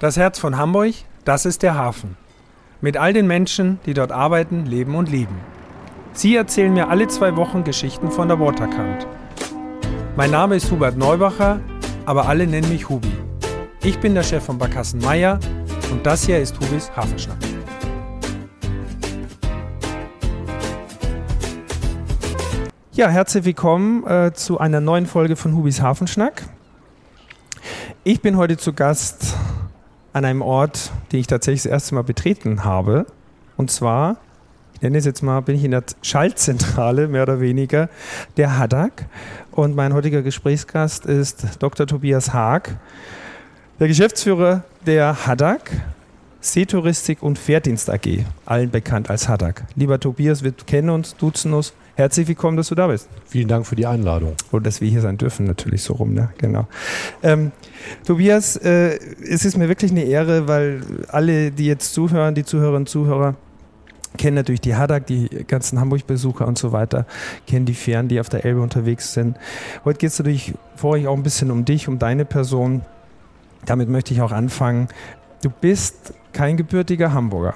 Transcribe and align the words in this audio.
Das 0.00 0.16
Herz 0.16 0.40
von 0.40 0.58
Hamburg, 0.58 0.92
das 1.24 1.46
ist 1.46 1.62
der 1.62 1.76
Hafen. 1.76 2.16
Mit 2.80 2.96
all 2.96 3.12
den 3.12 3.28
Menschen, 3.28 3.78
die 3.86 3.94
dort 3.94 4.10
arbeiten, 4.10 4.66
leben 4.66 4.96
und 4.96 5.08
lieben. 5.08 5.38
Sie 6.12 6.34
erzählen 6.34 6.74
mir 6.74 6.88
alle 6.88 7.06
zwei 7.06 7.36
Wochen 7.36 7.62
Geschichten 7.62 8.10
von 8.10 8.26
der 8.26 8.40
Waterkant. 8.40 9.06
Mein 10.16 10.32
Name 10.32 10.56
ist 10.56 10.68
Hubert 10.72 10.96
Neubacher, 10.96 11.60
aber 12.06 12.26
alle 12.26 12.48
nennen 12.48 12.68
mich 12.70 12.88
Hubi. 12.88 13.12
Ich 13.84 14.00
bin 14.00 14.14
der 14.14 14.24
Chef 14.24 14.44
von 14.44 14.58
Barkassen 14.58 14.98
Meier 15.00 15.38
und 15.92 16.04
das 16.04 16.26
hier 16.26 16.40
ist 16.40 16.58
Hubis 16.58 16.90
Hafenschnack. 16.96 17.38
Ja, 22.92 23.08
herzlich 23.08 23.44
willkommen 23.44 24.04
äh, 24.08 24.32
zu 24.34 24.58
einer 24.58 24.80
neuen 24.80 25.06
Folge 25.06 25.36
von 25.36 25.54
Hubis 25.54 25.80
Hafenschnack. 25.80 26.42
Ich 28.02 28.20
bin 28.20 28.36
heute 28.36 28.56
zu 28.56 28.72
Gast 28.72 29.36
an 30.14 30.24
einem 30.24 30.40
Ort, 30.40 30.92
den 31.12 31.20
ich 31.20 31.26
tatsächlich 31.26 31.64
das 31.64 31.72
erste 31.72 31.94
Mal 31.96 32.02
betreten 32.02 32.64
habe. 32.64 33.04
Und 33.56 33.70
zwar, 33.70 34.16
ich 34.72 34.80
nenne 34.80 34.96
es 34.96 35.04
jetzt 35.04 35.22
mal, 35.22 35.40
bin 35.40 35.56
ich 35.56 35.64
in 35.64 35.72
der 35.72 35.82
Schaltzentrale, 36.02 37.08
mehr 37.08 37.24
oder 37.24 37.40
weniger, 37.40 37.90
der 38.36 38.56
Haddock. 38.56 38.92
Und 39.50 39.76
mein 39.76 39.92
heutiger 39.92 40.22
Gesprächsgast 40.22 41.04
ist 41.04 41.58
Dr. 41.58 41.86
Tobias 41.86 42.32
Haag, 42.32 42.76
der 43.78 43.88
Geschäftsführer 43.88 44.64
der 44.86 45.26
Haddock. 45.26 45.62
Seetouristik 46.40 47.22
und 47.22 47.38
Fährdienst 47.38 47.88
AG, 47.88 48.22
allen 48.44 48.70
bekannt 48.70 49.08
als 49.08 49.30
Haddock. 49.30 49.62
Lieber 49.76 49.98
Tobias, 49.98 50.44
wir 50.44 50.52
kennen 50.52 50.90
uns, 50.90 51.16
duzen 51.16 51.54
uns. 51.54 51.72
Herzlich 51.96 52.26
willkommen, 52.26 52.56
dass 52.56 52.68
du 52.68 52.74
da 52.74 52.88
bist. 52.88 53.08
Vielen 53.24 53.46
Dank 53.46 53.66
für 53.66 53.76
die 53.76 53.86
Einladung. 53.86 54.34
Und 54.50 54.66
dass 54.66 54.80
wir 54.80 54.88
hier 54.88 55.00
sein 55.00 55.16
dürfen, 55.16 55.46
natürlich 55.46 55.84
so 55.84 55.94
rum, 55.94 56.12
ne? 56.12 56.30
Genau. 56.38 56.66
Ähm, 57.22 57.52
Tobias, 58.04 58.56
äh, 58.56 58.98
es 59.22 59.44
ist 59.44 59.56
mir 59.56 59.68
wirklich 59.68 59.92
eine 59.92 60.02
Ehre, 60.02 60.48
weil 60.48 60.82
alle, 61.08 61.52
die 61.52 61.66
jetzt 61.66 61.94
zuhören, 61.94 62.34
die 62.34 62.44
Zuhörerinnen 62.44 62.82
und 62.82 62.88
Zuhörer, 62.88 63.36
kennen 64.16 64.34
natürlich 64.34 64.60
die 64.60 64.74
Haddock, 64.74 65.06
die 65.06 65.28
ganzen 65.46 65.78
Hamburg-Besucher 65.78 66.48
und 66.48 66.58
so 66.58 66.72
weiter, 66.72 67.06
kennen 67.46 67.64
die 67.64 67.74
Fähren, 67.74 68.08
die 68.08 68.18
auf 68.18 68.28
der 68.28 68.44
Elbe 68.44 68.60
unterwegs 68.60 69.12
sind. 69.12 69.36
Heute 69.84 69.98
geht 69.98 70.10
es 70.10 70.18
natürlich 70.18 70.54
vorher 70.74 71.10
auch 71.10 71.16
ein 71.16 71.22
bisschen 71.22 71.52
um 71.52 71.64
dich, 71.64 71.86
um 71.86 72.00
deine 72.00 72.24
Person. 72.24 72.82
Damit 73.66 73.88
möchte 73.88 74.14
ich 74.14 74.20
auch 74.20 74.32
anfangen. 74.32 74.88
Du 75.42 75.50
bist 75.50 76.12
kein 76.32 76.56
gebürtiger 76.56 77.12
Hamburger. 77.12 77.54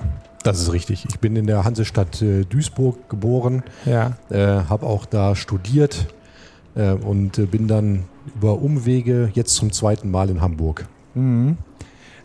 Das 0.49 0.61
ist 0.61 0.73
richtig. 0.73 1.07
Ich 1.09 1.19
bin 1.21 1.37
in 1.37 1.47
der 1.47 1.65
Hansestadt 1.65 2.23
äh, 2.23 2.45
Duisburg 2.45 3.09
geboren, 3.09 3.63
Ja. 3.85 4.17
äh, 4.31 4.63
habe 4.69 4.87
auch 4.87 5.07
da 5.07 5.35
studiert 5.37 6.07
äh, 6.75 6.93
und 6.93 7.39
äh, 7.39 7.47
bin 7.47 7.69
dann 7.69 8.05
über 8.35 8.61
Umwege 8.61 9.31
jetzt 9.35 9.55
zum 9.55 9.73
zweiten 9.73 10.11
Mal 10.11 10.31
in 10.31 10.41
Hamburg. 10.41 10.87
Mhm. 11.15 11.57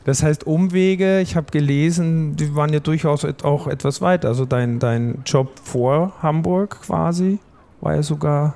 Das 0.06 0.22
heißt, 0.22 0.46
Umwege, 0.46 1.22
ich 1.22 1.38
habe 1.38 1.48
gelesen, 1.52 2.36
die 2.36 2.54
waren 2.56 2.74
ja 2.74 2.82
durchaus 2.82 3.26
auch 3.44 3.68
etwas 3.68 4.02
weit. 4.02 4.26
Also 4.26 4.44
dein, 4.46 4.80
dein 4.80 5.20
Job 5.26 5.52
vor 5.64 6.12
Hamburg 6.22 6.82
quasi 6.82 7.40
war 7.80 7.96
ja 7.96 8.04
sogar 8.04 8.56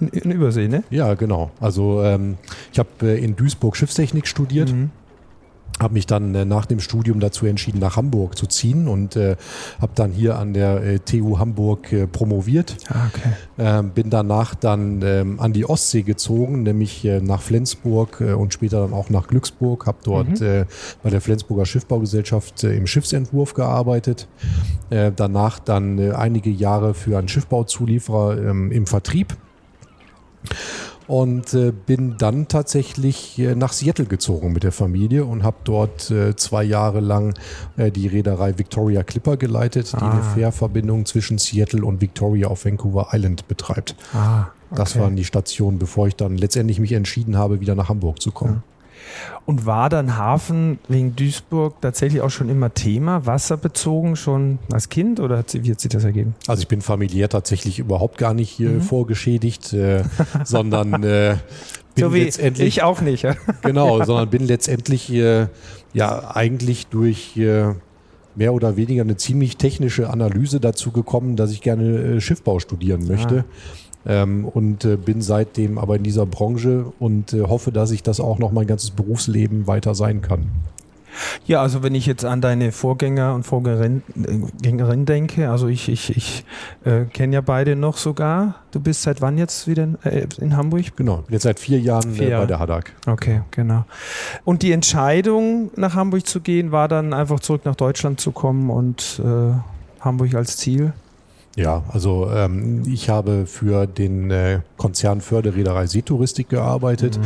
in, 0.00 0.06
in 0.08 0.30
Übersee, 0.30 0.68
ne? 0.68 0.84
Ja, 0.90 1.14
genau. 1.14 1.50
Also 1.60 2.02
ähm, 2.04 2.36
ich 2.72 2.78
habe 2.78 2.88
äh, 3.02 3.18
in 3.24 3.34
Duisburg 3.34 3.76
Schiffstechnik 3.76 4.26
studiert, 4.28 4.70
Mhm. 4.72 4.90
Habe 5.80 5.94
mich 5.94 6.06
dann 6.06 6.34
äh, 6.34 6.44
nach 6.44 6.66
dem 6.66 6.80
Studium 6.80 7.20
dazu 7.20 7.46
entschieden, 7.46 7.80
nach 7.80 7.96
Hamburg 7.96 8.36
zu 8.36 8.46
ziehen 8.46 8.86
und 8.86 9.16
äh, 9.16 9.36
habe 9.80 9.92
dann 9.94 10.12
hier 10.12 10.38
an 10.38 10.52
der 10.52 10.82
äh, 10.82 10.98
TU 10.98 11.38
Hamburg 11.38 11.92
äh, 11.92 12.06
promoviert. 12.06 12.76
Ah, 12.88 13.06
okay. 13.08 13.32
Ähm, 13.58 13.90
bin 13.90 14.10
danach 14.10 14.54
dann 14.54 15.00
ähm, 15.02 15.40
an 15.40 15.52
die 15.52 15.64
Ostsee 15.68 16.02
gezogen, 16.02 16.62
nämlich 16.62 17.04
äh, 17.04 17.20
nach 17.20 17.42
Flensburg 17.42 18.20
äh, 18.20 18.32
und 18.32 18.52
später 18.52 18.80
dann 18.82 18.92
auch 18.92 19.10
nach 19.10 19.26
Glücksburg. 19.26 19.86
Habe 19.86 19.98
dort 20.04 20.40
Mhm. 20.40 20.46
äh, 20.46 20.64
bei 21.02 21.10
der 21.10 21.20
Flensburger 21.20 21.64
Schiffbaugesellschaft 21.64 22.64
äh, 22.64 22.74
im 22.74 22.86
Schiffsentwurf 22.86 23.54
gearbeitet. 23.54 24.28
Äh, 24.90 25.12
danach 25.14 25.58
dann 25.58 25.98
äh, 25.98 26.10
einige 26.12 26.50
Jahre 26.50 26.94
für 26.94 27.18
einen 27.18 27.28
Schiffbauzulieferer 27.28 28.38
ähm, 28.38 28.70
im 28.72 28.86
Vertrieb. 28.86 29.36
Und 31.10 31.54
äh, 31.54 31.72
bin 31.72 32.14
dann 32.18 32.46
tatsächlich 32.46 33.36
äh, 33.40 33.56
nach 33.56 33.72
Seattle 33.72 34.04
gezogen 34.04 34.52
mit 34.52 34.62
der 34.62 34.70
Familie 34.70 35.24
und 35.24 35.42
habe 35.42 35.56
dort 35.64 36.08
äh, 36.12 36.36
zwei 36.36 36.62
Jahre 36.62 37.00
lang 37.00 37.34
äh, 37.76 37.90
die 37.90 38.06
Reederei 38.06 38.56
Victoria 38.58 39.02
Clipper 39.02 39.36
geleitet, 39.36 39.90
die 39.92 39.96
eine 39.96 40.20
Ah. 40.20 40.34
Fährverbindung 40.34 41.06
zwischen 41.06 41.38
Seattle 41.38 41.84
und 41.84 42.00
Victoria 42.00 42.46
auf 42.46 42.64
Vancouver 42.64 43.08
Island 43.12 43.48
betreibt. 43.48 43.96
Ah, 44.14 44.46
Das 44.72 44.92
okay. 44.92 45.00
waren 45.02 45.16
die 45.16 45.24
Stationen, 45.24 45.80
bevor 45.80 46.06
ich 46.06 46.14
dann 46.14 46.36
letztendlich 46.36 46.78
mich 46.78 46.92
entschieden 46.92 47.36
habe, 47.36 47.60
wieder 47.60 47.74
nach 47.74 47.88
Hamburg 47.88 48.22
zu 48.22 48.30
kommen. 48.30 48.62
Und 49.46 49.66
war 49.66 49.88
dann 49.88 50.16
Hafen 50.16 50.78
wegen 50.88 51.16
Duisburg 51.16 51.80
tatsächlich 51.80 52.20
auch 52.22 52.30
schon 52.30 52.48
immer 52.48 52.72
Thema, 52.72 53.26
wasserbezogen 53.26 54.16
schon 54.16 54.58
als 54.70 54.88
Kind 54.88 55.18
oder 55.20 55.38
hat 55.38 55.50
sie, 55.50 55.64
wie 55.64 55.70
hat 55.72 55.80
sich 55.80 55.90
das 55.90 56.04
ergeben? 56.04 56.34
Also 56.46 56.62
ich 56.62 56.68
bin 56.68 56.80
familiär 56.82 57.28
tatsächlich 57.28 57.78
überhaupt 57.78 58.18
gar 58.18 58.34
nicht 58.34 58.50
hier 58.50 58.70
Mhm. 58.70 58.80
vorgeschädigt, 58.82 59.72
äh, 59.72 60.04
sondern 60.44 61.02
äh, 61.02 61.36
bin 61.94 62.04
so 62.04 62.14
wie 62.14 62.24
letztendlich 62.24 62.68
ich 62.68 62.82
auch 62.82 63.00
nicht. 63.00 63.22
Ja? 63.22 63.34
genau, 63.62 64.02
sondern 64.04 64.30
bin 64.30 64.46
letztendlich 64.46 65.10
äh, 65.12 65.46
ja 65.92 66.34
eigentlich 66.34 66.86
durch 66.86 67.36
äh, 67.36 67.74
mehr 68.36 68.54
oder 68.54 68.76
weniger 68.76 69.02
eine 69.02 69.16
ziemlich 69.16 69.56
technische 69.56 70.08
Analyse 70.10 70.60
dazu 70.60 70.92
gekommen, 70.92 71.36
dass 71.36 71.50
ich 71.50 71.60
gerne 71.60 71.98
äh, 71.98 72.20
Schiffbau 72.20 72.60
studieren 72.60 73.06
möchte. 73.08 73.44
Ähm, 74.06 74.46
und 74.46 74.84
äh, 74.84 74.96
bin 74.96 75.20
seitdem 75.20 75.76
aber 75.78 75.96
in 75.96 76.02
dieser 76.02 76.26
Branche 76.26 76.86
und 76.98 77.34
äh, 77.34 77.42
hoffe, 77.42 77.70
dass 77.70 77.90
ich 77.90 78.02
das 78.02 78.18
auch 78.18 78.38
noch 78.38 78.50
mein 78.50 78.66
ganzes 78.66 78.90
Berufsleben 78.92 79.66
weiter 79.66 79.94
sein 79.94 80.22
kann. 80.22 80.46
Ja, 81.46 81.62
also 81.62 81.82
wenn 81.82 81.94
ich 81.94 82.06
jetzt 82.06 82.24
an 82.24 82.40
deine 82.40 82.72
Vorgänger 82.72 83.34
und 83.34 83.44
Vorgängerin 83.44 84.02
äh, 84.62 85.04
denke, 85.04 85.50
also 85.50 85.68
ich, 85.68 85.88
ich, 85.88 86.16
ich 86.16 86.44
äh, 86.84 87.04
kenne 87.06 87.34
ja 87.34 87.40
beide 87.40 87.76
noch 87.76 87.96
sogar. 87.96 88.56
Du 88.70 88.80
bist 88.80 89.02
seit 89.02 89.20
wann 89.20 89.38
jetzt 89.38 89.66
wieder 89.66 89.84
in, 89.84 89.98
äh, 90.04 90.26
in 90.40 90.56
Hamburg? 90.56 90.96
Genau, 90.96 91.24
jetzt 91.28 91.42
seit 91.42 91.58
vier 91.58 91.80
Jahren 91.80 92.12
Vier 92.12 92.28
äh, 92.28 92.30
Jahre. 92.30 92.42
bei 92.42 92.46
der 92.46 92.58
Haddock. 92.60 92.84
Okay, 93.06 93.42
genau. 93.50 93.84
Und 94.44 94.62
die 94.62 94.72
Entscheidung, 94.72 95.70
nach 95.76 95.94
Hamburg 95.94 96.26
zu 96.26 96.40
gehen, 96.40 96.72
war 96.72 96.88
dann 96.88 97.12
einfach 97.12 97.40
zurück 97.40 97.62
nach 97.64 97.76
Deutschland 97.76 98.20
zu 98.20 98.32
kommen 98.32 98.70
und 98.70 99.20
äh, 99.24 99.52
Hamburg 100.00 100.34
als 100.34 100.56
Ziel. 100.56 100.92
Ja, 101.60 101.82
also 101.88 102.30
ähm, 102.30 102.84
ich 102.86 103.10
habe 103.10 103.44
für 103.44 103.86
den 103.86 104.30
äh, 104.30 104.60
Konzern 104.78 105.20
Förderreederei 105.20 105.86
Seetouristik 105.86 106.48
gearbeitet. 106.48 107.20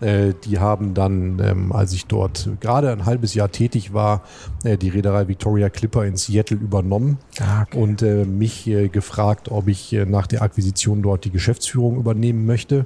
Äh, 0.00 0.34
die 0.44 0.58
haben 0.58 0.92
dann, 0.92 1.40
ähm, 1.42 1.72
als 1.72 1.94
ich 1.94 2.04
dort 2.04 2.50
gerade 2.60 2.92
ein 2.92 3.06
halbes 3.06 3.32
Jahr 3.32 3.50
tätig 3.50 3.94
war, 3.94 4.24
äh, 4.62 4.76
die 4.76 4.90
Reederei 4.90 5.26
Victoria 5.26 5.70
Clipper 5.70 6.04
in 6.04 6.18
Seattle 6.18 6.58
übernommen 6.58 7.16
Ah, 7.40 7.62
okay. 7.62 7.78
und 7.78 8.02
äh, 8.02 8.26
mich 8.26 8.66
äh, 8.66 8.88
gefragt, 8.88 9.50
ob 9.50 9.68
ich 9.68 9.94
äh, 9.94 10.04
nach 10.04 10.26
der 10.26 10.42
Akquisition 10.42 11.00
dort 11.00 11.24
die 11.24 11.30
Geschäftsführung 11.30 11.96
übernehmen 11.96 12.44
möchte. 12.44 12.84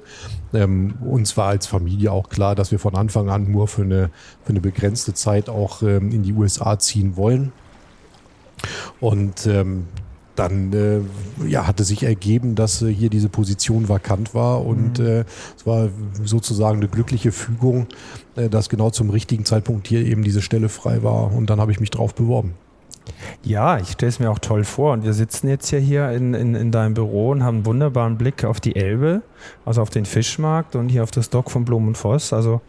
Ähm, 0.54 0.94
uns 1.04 1.36
war 1.36 1.48
als 1.48 1.66
Familie 1.66 2.12
auch 2.12 2.28
klar, 2.28 2.54
dass 2.54 2.70
wir 2.70 2.78
von 2.78 2.94
Anfang 2.94 3.28
an 3.28 3.50
nur 3.50 3.66
für 3.66 3.82
eine, 3.82 4.10
für 4.44 4.50
eine 4.50 4.60
begrenzte 4.60 5.14
Zeit 5.14 5.48
auch 5.48 5.82
ähm, 5.82 6.12
in 6.12 6.22
die 6.22 6.32
USA 6.32 6.78
ziehen 6.78 7.16
wollen. 7.16 7.50
Und 9.00 9.48
ähm, 9.48 9.86
dann 10.36 10.72
äh, 10.72 11.00
ja, 11.46 11.66
hatte 11.66 11.84
sich 11.84 12.02
ergeben, 12.02 12.54
dass 12.54 12.82
äh, 12.82 12.92
hier 12.92 13.10
diese 13.10 13.28
Position 13.28 13.88
vakant 13.88 14.34
war 14.34 14.64
und 14.64 14.98
Mhm. 14.98 15.06
äh, 15.06 15.24
es 15.56 15.66
war 15.66 15.88
sozusagen 16.24 16.78
eine 16.78 16.88
glückliche 16.88 17.32
Fügung, 17.32 17.86
äh, 18.36 18.48
dass 18.48 18.68
genau 18.68 18.90
zum 18.90 19.10
richtigen 19.10 19.44
Zeitpunkt 19.44 19.86
hier 19.88 20.04
eben 20.04 20.22
diese 20.22 20.42
Stelle 20.42 20.68
frei 20.68 21.02
war 21.02 21.32
und 21.32 21.50
dann 21.50 21.60
habe 21.60 21.72
ich 21.72 21.80
mich 21.80 21.90
drauf 21.90 22.14
beworben. 22.14 22.54
Ja, 23.42 23.78
ich 23.78 23.90
stelle 23.90 24.10
es 24.10 24.20
mir 24.20 24.30
auch 24.30 24.38
toll 24.38 24.62
vor. 24.64 24.92
Und 24.92 25.04
wir 25.04 25.12
sitzen 25.12 25.48
jetzt 25.48 25.70
ja 25.72 25.78
hier 25.78 26.10
in, 26.12 26.34
in, 26.34 26.54
in 26.54 26.70
deinem 26.70 26.94
Büro 26.94 27.30
und 27.30 27.42
haben 27.42 27.56
einen 27.56 27.66
wunderbaren 27.66 28.16
Blick 28.16 28.44
auf 28.44 28.60
die 28.60 28.76
Elbe, 28.76 29.22
also 29.64 29.82
auf 29.82 29.90
den 29.90 30.04
Fischmarkt 30.04 30.76
und 30.76 30.88
hier 30.88 31.02
auf 31.02 31.10
das 31.10 31.28
Dock 31.28 31.50
von 31.50 31.64
Blum 31.64 31.88
und 31.88 31.96
Voss. 31.98 32.32
Also 32.32 32.60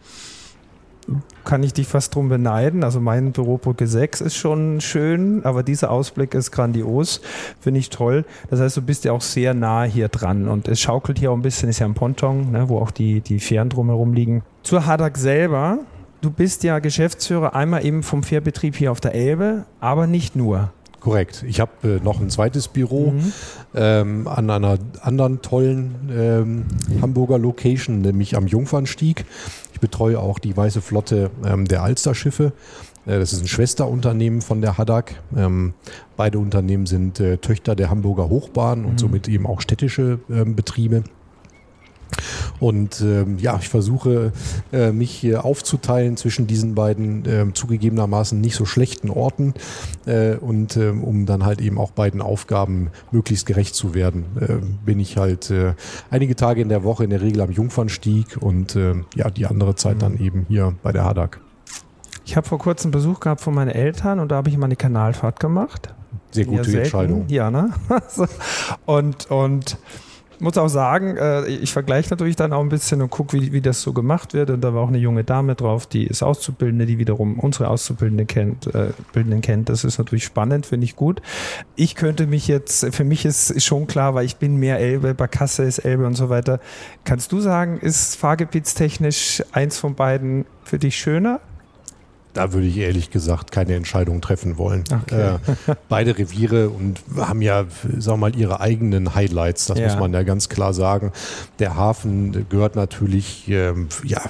kann 1.44 1.62
ich 1.62 1.72
dich 1.74 1.86
fast 1.86 2.14
drum 2.14 2.28
beneiden. 2.28 2.82
Also 2.84 3.00
mein 3.00 3.32
Bürobrücke 3.32 3.86
6 3.86 4.20
ist 4.22 4.36
schon 4.36 4.80
schön, 4.80 5.44
aber 5.44 5.62
dieser 5.62 5.90
Ausblick 5.90 6.34
ist 6.34 6.50
grandios. 6.50 7.20
Finde 7.60 7.80
ich 7.80 7.90
toll. 7.90 8.24
Das 8.50 8.60
heißt, 8.60 8.76
du 8.76 8.82
bist 8.82 9.04
ja 9.04 9.12
auch 9.12 9.20
sehr 9.20 9.52
nah 9.54 9.84
hier 9.84 10.08
dran 10.08 10.48
und 10.48 10.68
es 10.68 10.80
schaukelt 10.80 11.18
hier 11.18 11.30
auch 11.30 11.36
ein 11.36 11.42
bisschen, 11.42 11.68
ist 11.68 11.78
ja 11.80 11.86
ein 11.86 11.94
Ponton, 11.94 12.52
ne, 12.52 12.68
wo 12.68 12.78
auch 12.78 12.90
die, 12.90 13.20
die 13.20 13.40
Fähren 13.40 13.68
drumherum 13.68 14.14
liegen. 14.14 14.42
Zur 14.62 14.86
Haddock 14.86 15.18
selber. 15.18 15.78
Du 16.22 16.30
bist 16.30 16.64
ja 16.64 16.78
Geschäftsführer 16.78 17.54
einmal 17.54 17.84
eben 17.84 18.02
vom 18.02 18.22
Fährbetrieb 18.22 18.76
hier 18.76 18.90
auf 18.90 19.00
der 19.00 19.14
Elbe, 19.14 19.64
aber 19.80 20.06
nicht 20.06 20.36
nur. 20.36 20.72
Korrekt. 21.00 21.44
Ich 21.46 21.60
habe 21.60 21.72
äh, 21.82 22.02
noch 22.02 22.18
ein 22.18 22.30
zweites 22.30 22.68
Büro 22.68 23.10
Mhm. 23.10 23.32
ähm, 23.74 24.26
an 24.26 24.48
einer 24.48 24.78
anderen 25.02 25.42
tollen 25.42 25.94
ähm, 26.10 26.64
Hamburger 27.02 27.38
Location, 27.38 28.00
nämlich 28.00 28.38
am 28.38 28.46
Jungfernstieg. 28.46 29.26
Ich 29.84 29.90
betreue 29.90 30.18
auch 30.18 30.38
die 30.38 30.56
Weiße 30.56 30.80
Flotte 30.80 31.30
ähm, 31.44 31.66
der 31.66 31.82
Alsterschiffe. 31.82 32.52
Äh, 33.04 33.18
das 33.18 33.34
ist 33.34 33.42
ein 33.42 33.48
Schwesterunternehmen 33.48 34.40
von 34.40 34.62
der 34.62 34.78
Haddock. 34.78 35.10
Ähm, 35.36 35.74
beide 36.16 36.38
Unternehmen 36.38 36.86
sind 36.86 37.20
äh, 37.20 37.36
Töchter 37.36 37.76
der 37.76 37.90
Hamburger 37.90 38.30
Hochbahn 38.30 38.86
und 38.86 38.92
Mhm. 38.94 38.98
somit 38.98 39.28
eben 39.28 39.46
auch 39.46 39.60
städtische 39.60 40.20
ähm, 40.30 40.56
Betriebe. 40.56 41.04
Und 42.60 43.00
ähm, 43.00 43.38
ja, 43.38 43.58
ich 43.60 43.68
versuche 43.68 44.32
äh, 44.72 44.92
mich 44.92 45.10
hier 45.10 45.44
aufzuteilen 45.44 46.16
zwischen 46.16 46.46
diesen 46.46 46.74
beiden 46.74 47.24
äh, 47.26 47.52
zugegebenermaßen 47.52 48.40
nicht 48.40 48.54
so 48.54 48.64
schlechten 48.64 49.10
Orten 49.10 49.54
äh, 50.06 50.36
und 50.36 50.76
ähm, 50.76 51.04
um 51.04 51.26
dann 51.26 51.44
halt 51.44 51.60
eben 51.60 51.78
auch 51.78 51.90
beiden 51.90 52.22
Aufgaben 52.22 52.90
möglichst 53.10 53.46
gerecht 53.46 53.74
zu 53.74 53.94
werden, 53.94 54.24
äh, 54.40 54.64
bin 54.84 55.00
ich 55.00 55.16
halt 55.16 55.50
äh, 55.50 55.74
einige 56.10 56.36
Tage 56.36 56.60
in 56.62 56.68
der 56.68 56.84
Woche 56.84 57.04
in 57.04 57.10
der 57.10 57.20
Regel 57.20 57.40
am 57.40 57.50
Jungfernstieg 57.50 58.36
und 58.40 58.76
äh, 58.76 58.94
ja, 59.14 59.30
die 59.30 59.46
andere 59.46 59.74
Zeit 59.74 60.02
dann 60.02 60.18
eben 60.18 60.46
hier 60.48 60.74
bei 60.82 60.92
der 60.92 61.04
Hadak. 61.04 61.40
Ich 62.24 62.36
habe 62.36 62.46
vor 62.46 62.58
kurzem 62.58 62.90
Besuch 62.90 63.20
gehabt 63.20 63.42
von 63.42 63.54
meinen 63.54 63.70
Eltern 63.70 64.18
und 64.18 64.30
da 64.30 64.36
habe 64.36 64.48
ich 64.48 64.56
mal 64.56 64.66
eine 64.66 64.76
Kanalfahrt 64.76 65.40
gemacht. 65.40 65.94
Sehr 66.30 66.46
gute 66.46 66.64
selten, 66.64 66.78
Entscheidung. 66.78 67.24
Ja, 67.28 67.50
ne? 67.50 67.70
und, 68.86 69.30
und 69.30 69.78
muss 70.40 70.58
auch 70.58 70.68
sagen, 70.68 71.16
äh, 71.16 71.46
ich 71.46 71.72
vergleiche 71.72 72.10
natürlich 72.10 72.36
dann 72.36 72.52
auch 72.52 72.60
ein 72.60 72.68
bisschen 72.68 73.02
und 73.02 73.10
gucke, 73.10 73.36
wie, 73.40 73.52
wie 73.52 73.60
das 73.60 73.82
so 73.82 73.92
gemacht 73.92 74.34
wird. 74.34 74.50
Und 74.50 74.60
da 74.60 74.74
war 74.74 74.82
auch 74.82 74.88
eine 74.88 74.98
junge 74.98 75.24
Dame 75.24 75.54
drauf, 75.54 75.86
die 75.86 76.06
ist 76.06 76.22
Auszubildende, 76.22 76.86
die 76.86 76.98
wiederum 76.98 77.38
unsere 77.38 77.68
Auszubildende 77.68 78.26
kennt, 78.26 78.66
äh, 78.74 78.88
Bildenden 79.12 79.40
kennt. 79.40 79.68
Das 79.68 79.84
ist 79.84 79.98
natürlich 79.98 80.24
spannend, 80.24 80.66
finde 80.66 80.84
ich 80.84 80.96
gut. 80.96 81.22
Ich 81.76 81.94
könnte 81.94 82.26
mich 82.26 82.48
jetzt, 82.48 82.94
für 82.94 83.04
mich 83.04 83.24
ist, 83.24 83.50
ist 83.50 83.64
schon 83.64 83.86
klar, 83.86 84.14
weil 84.14 84.26
ich 84.26 84.36
bin 84.36 84.56
mehr 84.56 84.78
Elbe, 84.78 85.14
Barkasse 85.14 85.64
ist 85.64 85.78
Elbe 85.78 86.06
und 86.06 86.14
so 86.14 86.28
weiter. 86.28 86.60
Kannst 87.04 87.32
du 87.32 87.40
sagen, 87.40 87.78
ist 87.78 88.16
fahrgebietstechnisch 88.16 89.42
eins 89.52 89.78
von 89.78 89.94
beiden 89.94 90.44
für 90.64 90.78
dich 90.78 90.96
schöner? 90.96 91.40
Da 92.34 92.52
würde 92.52 92.66
ich 92.66 92.76
ehrlich 92.76 93.10
gesagt 93.10 93.52
keine 93.52 93.74
Entscheidung 93.74 94.20
treffen 94.20 94.58
wollen. 94.58 94.84
Okay. 95.04 95.36
Äh, 95.36 95.74
beide 95.88 96.18
Reviere 96.18 96.68
und 96.68 97.00
haben 97.16 97.40
ja, 97.40 97.64
sagen 97.98 98.04
wir 98.20 98.28
mal, 98.30 98.36
ihre 98.36 98.60
eigenen 98.60 99.14
Highlights, 99.14 99.66
das 99.66 99.78
Ja. 99.78 99.86
muss 99.86 99.96
man 99.98 100.12
ja 100.12 100.22
ganz 100.24 100.48
klar 100.48 100.74
sagen. 100.74 101.12
Der 101.60 101.76
Hafen 101.76 102.46
gehört 102.48 102.76
natürlich 102.76 103.48
ähm, 103.48 103.88
ja, 104.04 104.20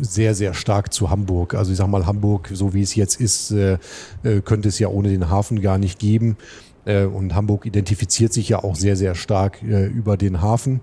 sehr, 0.00 0.34
sehr 0.34 0.54
stark 0.54 0.92
zu 0.92 1.10
Hamburg. 1.10 1.54
Also 1.54 1.72
ich 1.72 1.78
sag 1.78 1.88
mal, 1.88 2.06
Hamburg, 2.06 2.50
so 2.52 2.72
wie 2.74 2.82
es 2.82 2.94
jetzt 2.94 3.20
ist, 3.20 3.50
äh, 3.50 3.78
äh, 4.22 4.40
könnte 4.44 4.68
es 4.68 4.78
ja 4.78 4.88
ohne 4.88 5.08
den 5.08 5.28
Hafen 5.28 5.60
gar 5.60 5.78
nicht 5.78 5.98
geben. 5.98 6.36
Äh, 6.86 7.04
Und 7.04 7.34
Hamburg 7.34 7.66
identifiziert 7.66 8.32
sich 8.32 8.48
ja 8.48 8.64
auch 8.64 8.76
sehr, 8.76 8.96
sehr 8.96 9.14
stark 9.14 9.62
äh, 9.62 9.86
über 9.86 10.16
den 10.16 10.40
Hafen. 10.40 10.80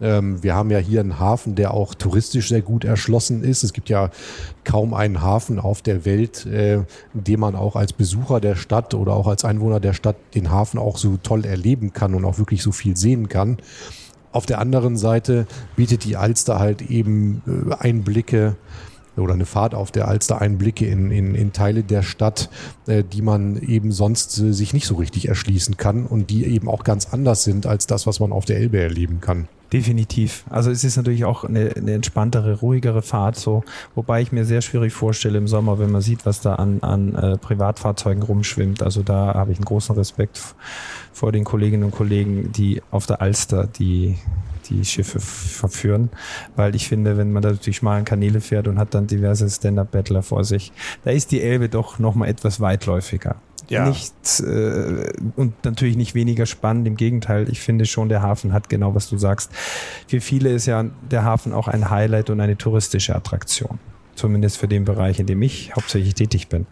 Ähm, 0.00 0.42
wir 0.42 0.54
haben 0.54 0.70
ja 0.70 0.78
hier 0.78 1.00
einen 1.00 1.20
Hafen, 1.20 1.54
der 1.54 1.72
auch 1.72 1.94
touristisch 1.94 2.48
sehr 2.48 2.62
gut 2.62 2.84
erschlossen 2.84 3.44
ist. 3.44 3.62
Es 3.62 3.72
gibt 3.72 3.88
ja 3.88 4.10
kaum 4.64 4.92
einen 4.92 5.22
Hafen 5.22 5.60
auf 5.60 5.82
der 5.82 6.04
Welt, 6.04 6.46
äh, 6.46 6.74
in 6.74 6.84
dem 7.14 7.40
man 7.40 7.54
auch 7.54 7.76
als 7.76 7.92
Besucher 7.92 8.40
der 8.40 8.56
Stadt 8.56 8.94
oder 8.94 9.12
auch 9.12 9.28
als 9.28 9.44
Einwohner 9.44 9.80
der 9.80 9.92
Stadt 9.92 10.16
den 10.34 10.50
Hafen 10.50 10.78
auch 10.78 10.96
so 10.96 11.18
toll 11.22 11.44
erleben 11.44 11.92
kann 11.92 12.14
und 12.14 12.24
auch 12.24 12.38
wirklich 12.38 12.62
so 12.62 12.72
viel 12.72 12.96
sehen 12.96 13.28
kann. 13.28 13.58
Auf 14.32 14.46
der 14.46 14.58
anderen 14.58 14.96
Seite 14.96 15.46
bietet 15.76 16.04
die 16.04 16.16
Alster 16.16 16.58
halt 16.58 16.82
eben 16.82 17.42
äh, 17.46 17.74
Einblicke 17.74 18.56
oder 19.22 19.34
eine 19.34 19.46
Fahrt 19.46 19.74
auf 19.74 19.90
der 19.90 20.08
Alster 20.08 20.40
Einblicke 20.40 20.86
in, 20.86 21.10
in, 21.10 21.34
in 21.34 21.52
Teile 21.52 21.82
der 21.82 22.02
Stadt, 22.02 22.50
äh, 22.86 23.04
die 23.04 23.22
man 23.22 23.56
eben 23.56 23.92
sonst 23.92 24.38
äh, 24.38 24.52
sich 24.52 24.72
nicht 24.74 24.86
so 24.86 24.96
richtig 24.96 25.28
erschließen 25.28 25.76
kann 25.76 26.06
und 26.06 26.30
die 26.30 26.44
eben 26.46 26.68
auch 26.68 26.84
ganz 26.84 27.12
anders 27.12 27.44
sind 27.44 27.66
als 27.66 27.86
das, 27.86 28.06
was 28.06 28.20
man 28.20 28.32
auf 28.32 28.44
der 28.44 28.58
Elbe 28.58 28.80
erleben 28.80 29.20
kann. 29.20 29.48
Definitiv. 29.72 30.44
Also 30.50 30.70
es 30.70 30.84
ist 30.84 30.96
natürlich 30.96 31.24
auch 31.24 31.42
eine, 31.42 31.72
eine 31.74 31.94
entspanntere, 31.94 32.60
ruhigere 32.60 33.02
Fahrt 33.02 33.34
so, 33.34 33.64
wobei 33.96 34.22
ich 34.22 34.30
mir 34.30 34.44
sehr 34.44 34.62
schwierig 34.62 34.92
vorstelle 34.92 35.36
im 35.36 35.48
Sommer, 35.48 35.80
wenn 35.80 35.90
man 35.90 36.00
sieht, 36.00 36.26
was 36.26 36.40
da 36.40 36.54
an, 36.54 36.78
an 36.82 37.14
äh, 37.16 37.38
Privatfahrzeugen 37.38 38.22
rumschwimmt. 38.22 38.84
Also 38.84 39.02
da 39.02 39.34
habe 39.34 39.50
ich 39.50 39.58
einen 39.58 39.64
großen 39.64 39.96
Respekt 39.96 40.40
vor 41.12 41.32
den 41.32 41.42
Kolleginnen 41.42 41.82
und 41.82 41.90
Kollegen, 41.90 42.52
die 42.52 42.82
auf 42.92 43.06
der 43.06 43.20
Alster 43.20 43.66
die 43.66 44.16
die 44.68 44.84
Schiffe 44.84 45.20
verführen, 45.20 46.10
weil 46.56 46.74
ich 46.74 46.88
finde, 46.88 47.16
wenn 47.16 47.32
man 47.32 47.42
da 47.42 47.50
durch 47.50 47.60
die 47.60 47.72
schmalen 47.72 48.04
Kanäle 48.04 48.40
fährt 48.40 48.68
und 48.68 48.78
hat 48.78 48.94
dann 48.94 49.06
diverse 49.06 49.48
Stand-Up-Battler 49.48 50.22
vor 50.22 50.44
sich, 50.44 50.72
da 51.04 51.10
ist 51.10 51.30
die 51.30 51.42
Elbe 51.42 51.68
doch 51.68 51.98
nochmal 51.98 52.28
etwas 52.28 52.60
weitläufiger. 52.60 53.36
Ja. 53.68 53.88
Nicht 53.88 54.40
äh, 54.40 55.10
und 55.36 55.64
natürlich 55.64 55.96
nicht 55.96 56.14
weniger 56.14 56.46
spannend, 56.46 56.86
im 56.86 56.96
Gegenteil, 56.96 57.48
ich 57.48 57.60
finde 57.60 57.86
schon, 57.86 58.08
der 58.08 58.20
Hafen 58.20 58.52
hat 58.52 58.68
genau, 58.68 58.94
was 58.94 59.08
du 59.08 59.16
sagst. 59.16 59.50
Für 60.06 60.20
viele 60.20 60.50
ist 60.50 60.66
ja 60.66 60.84
der 61.10 61.24
Hafen 61.24 61.52
auch 61.52 61.68
ein 61.68 61.88
Highlight 61.88 62.30
und 62.30 62.40
eine 62.40 62.58
touristische 62.58 63.14
Attraktion. 63.14 63.78
Zumindest 64.14 64.58
für 64.58 64.68
den 64.68 64.84
Bereich, 64.84 65.18
in 65.18 65.26
dem 65.26 65.42
ich 65.42 65.74
hauptsächlich 65.74 66.14
tätig 66.14 66.48
bin. 66.48 66.66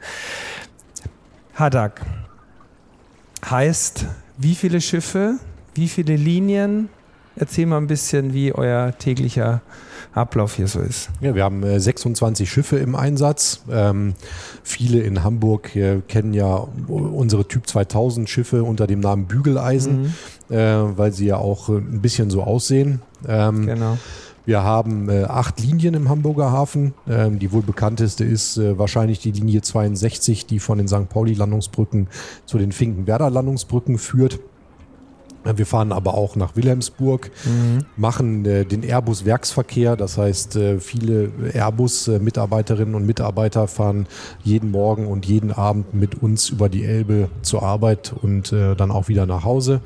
Hadak 1.54 2.02
heißt, 3.44 4.06
wie 4.38 4.54
viele 4.54 4.80
Schiffe, 4.80 5.38
wie 5.74 5.88
viele 5.88 6.16
Linien? 6.16 6.88
Erzähl 7.36 7.66
mal 7.66 7.78
ein 7.78 7.86
bisschen, 7.86 8.34
wie 8.34 8.52
euer 8.52 8.96
täglicher 8.98 9.62
Ablauf 10.12 10.56
hier 10.56 10.68
so 10.68 10.80
ist. 10.80 11.08
Ja, 11.20 11.34
wir 11.34 11.44
haben 11.44 11.62
äh, 11.62 11.80
26 11.80 12.50
Schiffe 12.50 12.76
im 12.76 12.94
Einsatz. 12.94 13.62
Ähm, 13.70 14.14
viele 14.62 15.00
in 15.00 15.24
Hamburg 15.24 15.74
äh, 15.74 16.00
kennen 16.06 16.34
ja 16.34 16.66
unsere 16.88 17.48
Typ 17.48 17.66
2000 17.66 18.28
Schiffe 18.28 18.64
unter 18.64 18.86
dem 18.86 19.00
Namen 19.00 19.26
Bügeleisen, 19.26 20.14
äh, 20.50 20.56
weil 20.56 21.12
sie 21.12 21.26
ja 21.26 21.36
auch 21.36 21.68
äh, 21.70 21.78
ein 21.78 22.02
bisschen 22.02 22.28
so 22.30 22.42
aussehen. 22.42 23.00
Ähm, 23.26 23.66
Genau. 23.66 23.96
Wir 24.44 24.64
haben 24.64 25.08
äh, 25.08 25.24
acht 25.24 25.60
Linien 25.60 25.94
im 25.94 26.08
Hamburger 26.08 26.50
Hafen. 26.50 26.94
Ähm, 27.08 27.38
die 27.38 27.52
wohl 27.52 27.62
bekannteste 27.62 28.24
ist 28.24 28.56
äh, 28.56 28.76
wahrscheinlich 28.76 29.20
die 29.20 29.30
Linie 29.30 29.62
62, 29.62 30.46
die 30.46 30.58
von 30.58 30.78
den 30.78 30.88
St. 30.88 31.08
Pauli-Landungsbrücken 31.08 32.08
zu 32.44 32.58
den 32.58 32.72
Finkenwerder-Landungsbrücken 32.72 33.98
führt. 33.98 34.40
Äh, 35.44 35.54
Wir 35.56 35.66
fahren 35.66 35.92
aber 35.92 36.14
auch 36.14 36.36
nach 36.36 36.56
Wilhelmsburg, 36.56 37.30
machen 37.96 38.44
äh, 38.44 38.64
den 38.64 38.82
Airbus-Werksverkehr. 38.82 39.96
Das 39.96 40.18
heißt, 40.18 40.56
äh, 40.56 40.78
viele 40.80 41.30
Airbus-Mitarbeiterinnen 41.52 42.94
und 42.94 43.06
Mitarbeiter 43.06 43.68
fahren 43.68 44.06
jeden 44.42 44.70
Morgen 44.70 45.06
und 45.06 45.26
jeden 45.26 45.52
Abend 45.52 45.94
mit 45.94 46.22
uns 46.22 46.48
über 46.50 46.68
die 46.68 46.84
Elbe 46.84 47.28
zur 47.42 47.62
Arbeit 47.62 48.12
und 48.20 48.52
äh, 48.52 48.74
dann 48.74 48.90
auch 48.90 49.08
wieder 49.08 49.26
nach 49.26 49.44
Hause. 49.44 49.80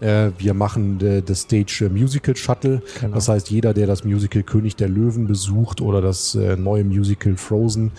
Äh, 0.00 0.30
wir 0.38 0.54
machen 0.54 1.00
äh, 1.00 1.22
das 1.22 1.42
Stage 1.42 1.86
äh, 1.86 1.88
Musical 1.88 2.36
Shuttle. 2.36 2.82
Genau. 3.00 3.14
Das 3.14 3.28
heißt, 3.28 3.50
jeder, 3.50 3.74
der 3.74 3.86
das 3.86 4.04
Musical 4.04 4.42
König 4.42 4.76
der 4.76 4.88
Löwen 4.88 5.26
besucht 5.26 5.80
oder 5.80 6.00
das 6.00 6.34
äh, 6.34 6.56
neue 6.56 6.84
Musical 6.84 7.36
Frozen, 7.36 7.92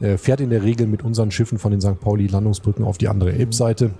äh, 0.00 0.16
fährt 0.16 0.40
in 0.40 0.50
der 0.50 0.62
Regel 0.62 0.86
mit 0.86 1.02
unseren 1.02 1.30
Schiffen 1.30 1.58
von 1.58 1.72
den 1.72 1.80
St. 1.80 2.00
Pauli-Landungsbrücken 2.00 2.84
auf 2.84 2.98
die 2.98 3.08
andere 3.08 3.32
Elbseite. 3.32 3.90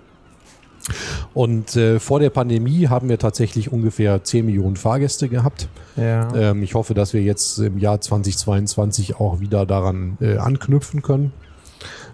Und 1.35 1.77
äh, 1.77 1.99
vor 2.01 2.21
der 2.21 2.31
Pandemie 2.31 2.89
haben 2.89 3.09
wir 3.09 3.19
tatsächlich 3.19 3.73
ungefähr 3.73 4.23
10 4.23 4.47
Millionen 4.47 4.77
Fahrgäste 4.77 5.29
gehabt. 5.29 5.69
Ja. 5.97 6.35
Ähm, 6.35 6.63
ich 6.63 6.75
hoffe, 6.75 6.95
dass 6.95 7.13
wir 7.13 7.23
jetzt 7.23 7.59
im 7.59 7.79
Jahr 7.79 8.01
2022 8.01 9.17
auch 9.17 9.41
wieder 9.41 9.67
daran 9.67 10.17
äh, 10.21 10.37
anknüpfen 10.37 11.03
können. 11.03 11.33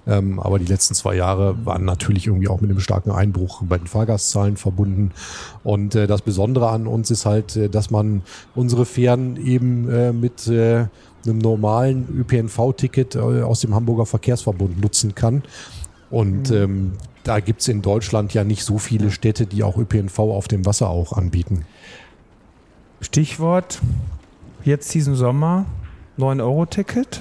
Ähm, 0.07 0.39
aber 0.39 0.59
die 0.59 0.67
letzten 0.67 0.95
zwei 0.95 1.17
Jahre 1.17 1.57
waren 1.65 1.85
natürlich 1.85 2.29
irgendwie 2.29 2.49
auch 2.49 2.61
mit 2.61 2.71
einem 2.71 2.81
starken 2.81 3.11
Einbruch 3.11 3.63
bei 3.69 3.77
den 3.79 3.89
Fahrgastzahlen 3.89 4.57
verbunden. 4.57 5.11
Und 5.65 5.95
äh, 5.95 6.07
das 6.07 6.23
Besondere 6.23 6.69
an 6.69 6.87
uns 6.87 7.11
ist 7.11 7.27
halt, 7.27 7.57
äh, 7.57 7.69
dass 7.69 7.91
man 7.91 8.23
unsere 8.55 8.87
Fähren 8.87 9.37
eben 9.37 9.91
äh, 9.91 10.13
mit 10.13 10.47
äh, 10.47 10.87
einem 11.25 11.39
normalen 11.39 12.07
ÖPNV-Ticket 12.09 13.17
äh, 13.17 13.19
aus 13.19 13.61
dem 13.61 13.75
Hamburger 13.75 14.07
Verkehrsverbund 14.07 14.81
nutzen 14.81 15.15
kann. 15.15 15.43
Und 16.11 16.51
ähm, 16.51 16.93
da 17.25 17.41
gibt's 17.41 17.69
in 17.69 17.83
Deutschland 17.83 18.35
ja 18.35 18.45
nicht 18.45 18.63
so 18.63 18.79
viele 18.79 19.11
Städte, 19.11 19.47
die 19.47 19.63
auch 19.63 19.77
ÖPNV 19.77 20.19
auf 20.19 20.49
dem 20.49 20.65
Wasser 20.65 20.89
auch 20.89 21.13
anbieten. 21.13 21.65
Stichwort 23.01 23.81
jetzt 24.65 24.95
diesen 24.95 25.15
Sommer 25.15 25.67
9-Euro-Ticket. 26.19 27.21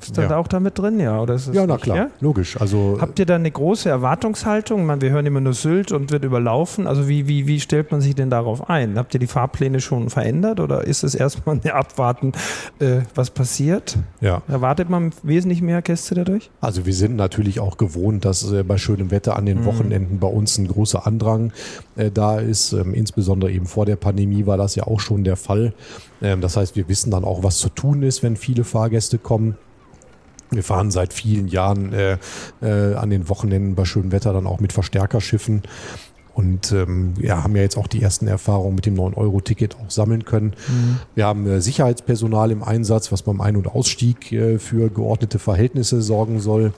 Ist 0.00 0.16
dann 0.16 0.30
Ja. 0.30 0.36
auch 0.36 0.46
damit 0.46 0.78
drin, 0.78 1.00
ja? 1.00 1.20
Oder 1.20 1.34
ist 1.34 1.48
es 1.48 1.54
Ja, 1.56 1.66
na 1.66 1.74
nicht, 1.74 1.82
klar, 1.82 1.96
ja? 1.96 2.08
logisch. 2.20 2.60
Also 2.60 2.98
Habt 3.00 3.18
ihr 3.18 3.26
da 3.26 3.34
eine 3.34 3.50
große 3.50 3.88
Erwartungshaltung? 3.88 4.86
Man, 4.86 5.00
wir 5.00 5.10
hören 5.10 5.26
immer 5.26 5.40
nur 5.40 5.54
Sylt 5.54 5.90
und 5.90 6.12
wird 6.12 6.24
überlaufen. 6.24 6.86
Also 6.86 7.08
wie, 7.08 7.26
wie, 7.26 7.46
wie 7.48 7.58
stellt 7.58 7.90
man 7.90 8.00
sich 8.00 8.14
denn 8.14 8.30
darauf 8.30 8.70
ein? 8.70 8.96
Habt 8.96 9.12
ihr 9.14 9.20
die 9.20 9.26
Fahrpläne 9.26 9.80
schon 9.80 10.08
verändert 10.08 10.60
oder 10.60 10.84
ist 10.84 11.02
es 11.02 11.14
erstmal 11.16 11.58
ein 11.64 11.70
Abwarten, 11.70 12.32
äh, 12.78 13.00
was 13.16 13.30
passiert? 13.30 13.96
ja, 14.20 14.42
Erwartet 14.48 14.88
man 14.88 15.10
wesentlich 15.24 15.62
mehr 15.62 15.82
Gäste 15.82 16.14
dadurch? 16.14 16.50
also 16.60 16.86
wir 16.86 16.94
sind 16.94 17.16
natürlich 17.16 17.58
auch 17.60 17.76
gewohnt, 17.76 18.24
dass 18.24 18.50
äh, 18.52 18.62
bei 18.62 18.78
schönem 18.78 19.10
Wetter 19.10 19.36
an 19.36 19.46
den 19.46 19.60
Mhm. 19.60 19.64
Wochenenden 19.64 20.18
bei 20.20 20.28
uns 20.28 20.58
ein 20.58 20.68
großer 20.68 21.06
Andrang 21.06 21.52
äh, 21.96 22.10
da 22.12 22.38
ist. 22.38 22.72
Ähm, 22.72 22.94
insbesondere 22.94 23.50
eben 23.50 23.66
vor 23.66 23.84
der 23.84 23.96
Pandemie 23.96 24.46
war 24.46 24.56
das 24.56 24.76
ja 24.76 24.84
auch 24.84 25.00
schon 25.00 25.24
der 25.24 25.36
Fall. 25.36 25.72
Ähm, 26.22 26.40
das 26.40 26.56
heißt, 26.56 26.76
wir 26.76 26.88
wissen 26.88 27.10
dann 27.10 27.24
auch, 27.24 27.42
was 27.42 27.58
zu 27.58 27.68
tun 27.68 28.02
ist, 28.04 28.22
wenn 28.22 28.36
viele 28.36 28.62
Fahrgäste 28.64 29.18
kommen. 29.18 29.56
Wir 30.50 30.62
fahren 30.62 30.90
seit 30.90 31.12
vielen 31.12 31.48
Jahren 31.48 31.92
äh, 31.92 32.18
äh, 32.62 32.94
an 32.94 33.10
den 33.10 33.28
Wochenenden 33.28 33.74
bei 33.74 33.84
schönem 33.84 34.12
Wetter 34.12 34.32
dann 34.32 34.46
auch 34.46 34.60
mit 34.60 34.72
Verstärkerschiffen 34.72 35.62
und 36.38 36.70
ähm, 36.70 37.14
ja, 37.20 37.42
haben 37.42 37.56
ja 37.56 37.62
jetzt 37.62 37.76
auch 37.76 37.88
die 37.88 38.00
ersten 38.00 38.28
Erfahrungen 38.28 38.76
mit 38.76 38.86
dem 38.86 38.94
9-Euro-Ticket 38.94 39.76
auch 39.76 39.90
sammeln 39.90 40.24
können. 40.24 40.52
Wir 41.16 41.26
haben 41.26 41.48
äh, 41.48 41.60
Sicherheitspersonal 41.60 42.52
im 42.52 42.62
Einsatz, 42.62 43.10
was 43.10 43.22
beim 43.22 43.40
Ein- 43.40 43.56
und 43.56 43.66
Ausstieg 43.66 44.30
äh, 44.30 44.60
für 44.60 44.88
geordnete 44.88 45.40
Verhältnisse 45.40 46.00
sorgen 46.00 46.38
soll. 46.38 46.72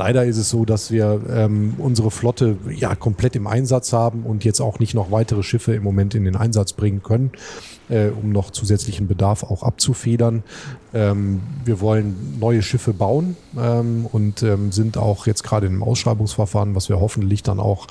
Leider 0.00 0.24
ist 0.24 0.38
es 0.38 0.48
so, 0.48 0.64
dass 0.64 0.90
wir 0.90 1.20
ähm, 1.28 1.74
unsere 1.76 2.10
Flotte 2.10 2.56
ja 2.74 2.94
komplett 2.94 3.36
im 3.36 3.46
Einsatz 3.46 3.92
haben 3.92 4.22
und 4.22 4.46
jetzt 4.46 4.62
auch 4.62 4.78
nicht 4.78 4.94
noch 4.94 5.10
weitere 5.10 5.42
Schiffe 5.42 5.74
im 5.74 5.82
Moment 5.82 6.14
in 6.14 6.24
den 6.24 6.36
Einsatz 6.36 6.72
bringen 6.72 7.02
können, 7.02 7.32
äh, 7.90 8.08
um 8.08 8.32
noch 8.32 8.50
zusätzlichen 8.50 9.08
Bedarf 9.08 9.42
auch 9.42 9.62
abzufedern. 9.62 10.42
Ähm, 10.94 11.42
wir 11.66 11.82
wollen 11.82 12.38
neue 12.40 12.62
Schiffe 12.62 12.94
bauen 12.94 13.36
ähm, 13.58 14.06
und 14.10 14.42
ähm, 14.42 14.72
sind 14.72 14.96
auch 14.96 15.26
jetzt 15.26 15.44
gerade 15.44 15.66
im 15.66 15.82
Ausschreibungsverfahren, 15.82 16.74
was 16.74 16.88
wir 16.88 16.98
hoffentlich 16.98 17.42
dann 17.42 17.60
auch 17.60 17.86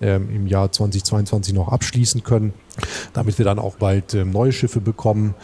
ähm, 0.00 0.30
im 0.34 0.46
Jahr 0.46 0.72
2022 0.72 1.52
noch 1.52 1.68
abschließen 1.68 2.22
können, 2.22 2.54
damit 3.12 3.36
wir 3.36 3.44
dann 3.44 3.58
auch 3.58 3.74
bald 3.74 4.14
ähm, 4.14 4.30
neue 4.30 4.52
Schiffe 4.52 4.80
bekommen, 4.80 5.34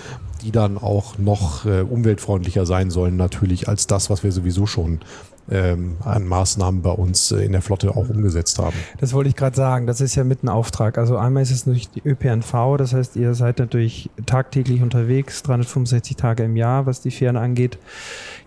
die 0.41 0.51
dann 0.51 0.79
auch 0.79 1.19
noch 1.19 1.67
äh, 1.67 1.83
umweltfreundlicher 1.83 2.65
sein 2.65 2.91
sollen 2.91 3.19
natürlich 3.19 3.69
als 3.69 3.87
das, 3.87 4.09
was 4.09 4.25
wir 4.25 4.33
sowieso 4.33 4.65
schon 4.65 5.01
ähm, 5.51 5.97
an 6.05 6.27
Maßnahmen 6.27 6.83
bei 6.83 6.91
uns 6.91 7.31
äh, 7.33 7.45
in 7.45 7.53
der 7.53 7.63
Flotte 7.63 7.91
auch 7.91 8.09
umgesetzt 8.09 8.59
haben. 8.59 8.77
Das 8.99 9.13
wollte 9.13 9.29
ich 9.29 9.37
gerade 9.37 9.57
sagen, 9.57 9.87
das 9.87 10.01
ist 10.01 10.15
ja 10.15 10.25
mit 10.25 10.43
ein 10.43 10.49
Auftrag. 10.49 10.99
Also 10.99 11.17
einmal 11.17 11.43
ist 11.43 11.51
es 11.51 11.67
natürlich 11.67 11.91
die 11.91 12.03
ÖPNV, 12.07 12.77
das 12.79 12.93
heißt, 12.93 13.17
ihr 13.17 13.35
seid 13.35 13.59
natürlich 13.59 14.11
tagtäglich 14.27 14.83
unterwegs, 14.83 15.43
365 15.43 16.17
Tage 16.17 16.45
im 16.45 16.57
Jahr, 16.57 16.87
was 16.87 17.01
die 17.01 17.11
Fähren 17.11 17.37
angeht. 17.37 17.79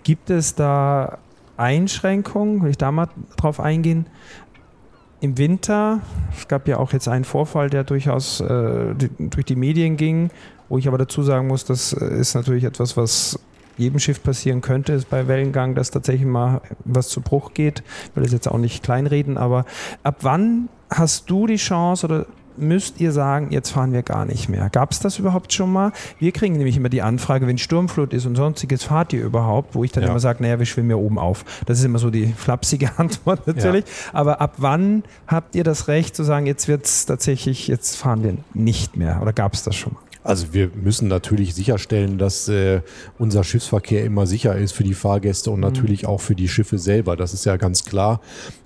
Gibt 0.03 0.29
es 0.29 0.55
da 0.55 1.19
Einschränkungen, 1.57 2.63
will 2.63 2.71
ich 2.71 2.77
da 2.77 2.91
mal 2.91 3.09
drauf 3.37 3.59
eingehen, 3.59 4.05
im 5.21 5.37
Winter, 5.37 5.99
es 6.37 6.47
gab 6.47 6.67
ja 6.67 6.77
auch 6.77 6.93
jetzt 6.93 7.09
einen 7.09 7.25
Vorfall, 7.25 7.69
der 7.69 7.83
durchaus 7.83 8.39
äh, 8.39 8.95
durch 9.19 9.45
die 9.45 9.57
Medien 9.57 9.97
ging, 9.97 10.29
wo 10.69 10.77
ich 10.77 10.87
aber 10.87 10.97
dazu 10.97 11.23
sagen 11.23 11.47
muss, 11.47 11.65
das 11.65 11.91
äh, 11.93 12.05
ist 12.19 12.35
natürlich 12.35 12.63
etwas, 12.63 12.95
was 12.95 13.37
jedem 13.79 13.99
Schiff 13.99 14.21
passieren 14.21 14.61
könnte, 14.61 14.93
ist 14.93 15.09
bei 15.09 15.27
Wellengang, 15.27 15.75
dass 15.75 15.91
tatsächlich 15.91 16.27
mal 16.27 16.61
was 16.85 17.09
zu 17.09 17.21
Bruch 17.21 17.53
geht. 17.53 17.83
Ich 18.09 18.15
will 18.15 18.23
das 18.23 18.33
jetzt 18.33 18.47
auch 18.47 18.57
nicht 18.57 18.83
kleinreden, 18.83 19.37
aber 19.37 19.65
ab 20.03 20.17
wann 20.21 20.69
hast 20.89 21.29
du 21.29 21.47
die 21.47 21.57
Chance 21.57 22.05
oder 22.05 22.25
müsst 22.59 22.99
ihr 22.99 23.11
sagen, 23.11 23.51
jetzt 23.51 23.71
fahren 23.71 23.93
wir 23.93 24.03
gar 24.03 24.25
nicht 24.25 24.49
mehr. 24.49 24.69
Gab 24.69 24.91
es 24.91 24.99
das 24.99 25.17
überhaupt 25.17 25.53
schon 25.53 25.71
mal? 25.71 25.91
Wir 26.19 26.31
kriegen 26.31 26.57
nämlich 26.57 26.77
immer 26.77 26.89
die 26.89 27.01
Anfrage, 27.01 27.47
wenn 27.47 27.57
Sturmflut 27.57 28.13
ist 28.13 28.25
und 28.25 28.35
sonstiges, 28.35 28.83
fahrt 28.83 29.13
ihr 29.13 29.23
überhaupt? 29.23 29.75
Wo 29.75 29.83
ich 29.83 29.91
dann 29.91 30.03
ja. 30.03 30.09
immer 30.09 30.19
sage, 30.19 30.43
naja, 30.43 30.59
wir 30.59 30.65
schwimmen 30.65 30.89
ja 30.89 30.95
oben 30.95 31.17
auf. 31.17 31.45
Das 31.65 31.79
ist 31.79 31.85
immer 31.85 31.99
so 31.99 32.09
die 32.09 32.27
flapsige 32.27 32.91
Antwort 32.97 33.47
natürlich. 33.47 33.85
Ja. 33.85 34.19
Aber 34.19 34.41
ab 34.41 34.55
wann 34.57 35.03
habt 35.27 35.55
ihr 35.55 35.63
das 35.63 35.87
Recht 35.87 36.15
zu 36.15 36.23
sagen, 36.23 36.45
jetzt 36.45 36.67
wird 36.67 36.85
es 36.85 37.05
tatsächlich, 37.05 37.67
jetzt 37.67 37.95
fahren 37.95 38.23
wir 38.23 38.37
nicht 38.53 38.97
mehr? 38.97 39.19
Oder 39.21 39.33
gab 39.33 39.53
es 39.53 39.63
das 39.63 39.75
schon 39.75 39.93
mal? 39.93 40.01
Also 40.23 40.53
wir 40.53 40.69
müssen 40.75 41.07
natürlich 41.07 41.55
sicherstellen, 41.55 42.17
dass 42.17 42.49
äh, 42.49 42.81
unser 43.17 43.43
Schiffsverkehr 43.43 44.03
immer 44.03 44.27
sicher 44.27 44.55
ist 44.55 44.73
für 44.73 44.83
die 44.83 44.93
Fahrgäste 44.93 45.49
und 45.49 45.57
mhm. 45.57 45.67
natürlich 45.67 46.07
auch 46.07 46.19
für 46.19 46.35
die 46.35 46.49
Schiffe 46.49 46.77
selber. 46.77 47.15
Das 47.15 47.33
ist 47.33 47.45
ja 47.45 47.55
ganz 47.57 47.85
klar. 47.85 48.19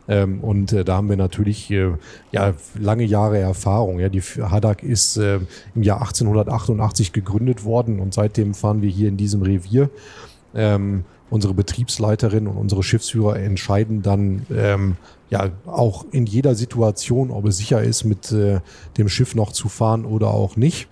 Ähm, 0.07 0.39
und 0.41 0.74
äh, 0.74 0.83
da 0.83 0.95
haben 0.98 1.10
wir 1.10 1.15
natürlich 1.15 1.69
äh, 1.69 1.91
ja 2.31 2.53
lange 2.77 3.03
Jahre 3.03 3.38
Erfahrung. 3.38 4.00
Ja, 4.00 4.10
die 4.10 4.22
Hadak 4.22 4.83
ist 4.83 5.17
äh, 5.17 5.39
im 5.75 5.83
Jahr 5.83 6.01
1888 6.01 7.13
gegründet 7.13 7.63
worden 7.63 8.00
und 8.00 8.13
seitdem 8.13 8.53
fahren 8.55 8.81
wir 8.81 8.89
hier 8.89 9.07
in 9.07 9.17
diesem 9.17 9.43
Revier. 9.43 9.89
Ähm, 10.55 11.05
unsere 11.29 11.53
Betriebsleiterin 11.53 12.48
und 12.48 12.57
unsere 12.57 12.83
Schiffsführer 12.83 13.38
entscheiden 13.38 14.01
dann 14.01 14.45
ähm, 14.53 14.98
ja 15.33 15.49
auch 15.65 16.05
in 16.11 16.27
jeder 16.27 16.53
Situation, 16.53 17.31
ob 17.31 17.45
es 17.45 17.57
sicher 17.57 17.81
ist, 17.81 18.03
mit 18.03 18.31
äh, 18.31 18.59
dem 18.97 19.09
Schiff 19.09 19.33
noch 19.33 19.51
zu 19.51 19.67
fahren 19.67 20.05
oder 20.05 20.27
auch 20.27 20.55
nicht. 20.55 20.87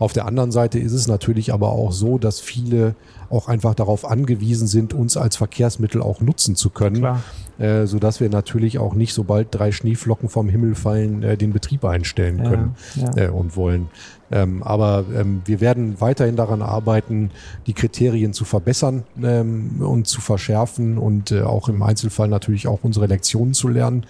Auf 0.00 0.12
der 0.12 0.26
anderen 0.26 0.50
Seite 0.50 0.80
ist 0.80 0.92
es 0.92 1.06
natürlich 1.06 1.52
aber 1.52 1.70
auch 1.70 1.92
so, 1.92 2.18
dass 2.18 2.40
viele 2.40 2.96
auch 3.30 3.46
einfach 3.46 3.74
darauf 3.74 4.04
angewiesen 4.04 4.66
sind, 4.66 4.94
uns 4.94 5.16
als 5.16 5.36
Verkehrsmittel 5.36 6.02
auch 6.02 6.20
nutzen 6.20 6.56
zu 6.56 6.70
können. 6.70 6.98
Klar. 6.98 7.22
Äh, 7.58 7.86
sodass 7.86 8.20
wir 8.20 8.28
natürlich 8.30 8.78
auch 8.78 8.94
nicht, 8.94 9.14
sobald 9.14 9.48
drei 9.52 9.70
Schneeflocken 9.70 10.28
vom 10.28 10.48
Himmel 10.48 10.74
fallen, 10.74 11.22
äh, 11.22 11.36
den 11.36 11.52
Betrieb 11.52 11.84
einstellen 11.84 12.42
können 12.42 12.74
ja, 12.96 13.10
ja. 13.14 13.26
Äh, 13.26 13.28
und 13.28 13.56
wollen. 13.56 13.88
Ähm, 14.32 14.62
aber 14.64 15.04
ähm, 15.14 15.42
wir 15.44 15.60
werden 15.60 16.00
weiterhin 16.00 16.34
daran 16.34 16.62
arbeiten, 16.62 17.30
die 17.68 17.72
Kriterien 17.72 18.32
zu 18.32 18.44
verbessern 18.44 19.04
ähm, 19.22 19.76
und 19.80 20.08
zu 20.08 20.20
verschärfen 20.20 20.98
und 20.98 21.30
äh, 21.30 21.42
auch 21.42 21.68
im 21.68 21.82
Einzelfall 21.82 22.26
natürlich 22.26 22.66
auch 22.66 22.80
unsere 22.82 23.06
Lektionen 23.06 23.54
zu 23.54 23.68
lernen 23.68 24.04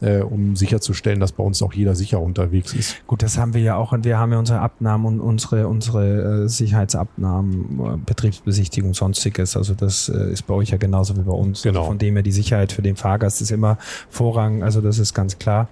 äh, 0.00 0.20
um 0.20 0.56
sicherzustellen, 0.56 1.20
dass 1.20 1.32
bei 1.32 1.42
uns 1.42 1.62
auch 1.62 1.72
jeder 1.72 1.94
sicher 1.94 2.20
unterwegs 2.20 2.74
ist. 2.74 2.96
Gut, 3.06 3.22
das 3.22 3.38
haben 3.38 3.54
wir 3.54 3.62
ja 3.62 3.76
auch 3.76 3.92
und 3.92 4.04
wir 4.04 4.18
haben 4.18 4.32
ja 4.32 4.38
unsere 4.38 4.60
Abnahmen 4.60 5.06
und 5.06 5.20
unsere, 5.20 5.68
unsere 5.68 6.44
äh, 6.44 6.48
Sicherheitsabnahmen, 6.48 7.80
äh, 7.80 7.96
Betriebsbesichtigung, 8.04 8.94
sonstiges. 8.94 9.56
Also 9.56 9.74
das 9.74 10.08
äh, 10.08 10.32
ist 10.32 10.46
bei 10.46 10.54
euch 10.54 10.70
ja 10.70 10.76
genauso 10.76 11.16
wie 11.16 11.22
bei 11.22 11.32
uns. 11.32 11.62
Genau. 11.62 11.80
Also 11.80 11.90
von 11.90 11.98
dem 11.98 12.14
her 12.14 12.22
die 12.22 12.32
Sicherheit 12.32 12.72
für 12.72 12.82
den 12.82 12.96
Fahrgast 12.96 13.40
ist 13.40 13.50
immer 13.50 13.78
Vorrang, 14.10 14.62
also 14.62 14.80
das 14.80 14.98
ist 14.98 15.14
ganz 15.14 15.38
klar. 15.38 15.68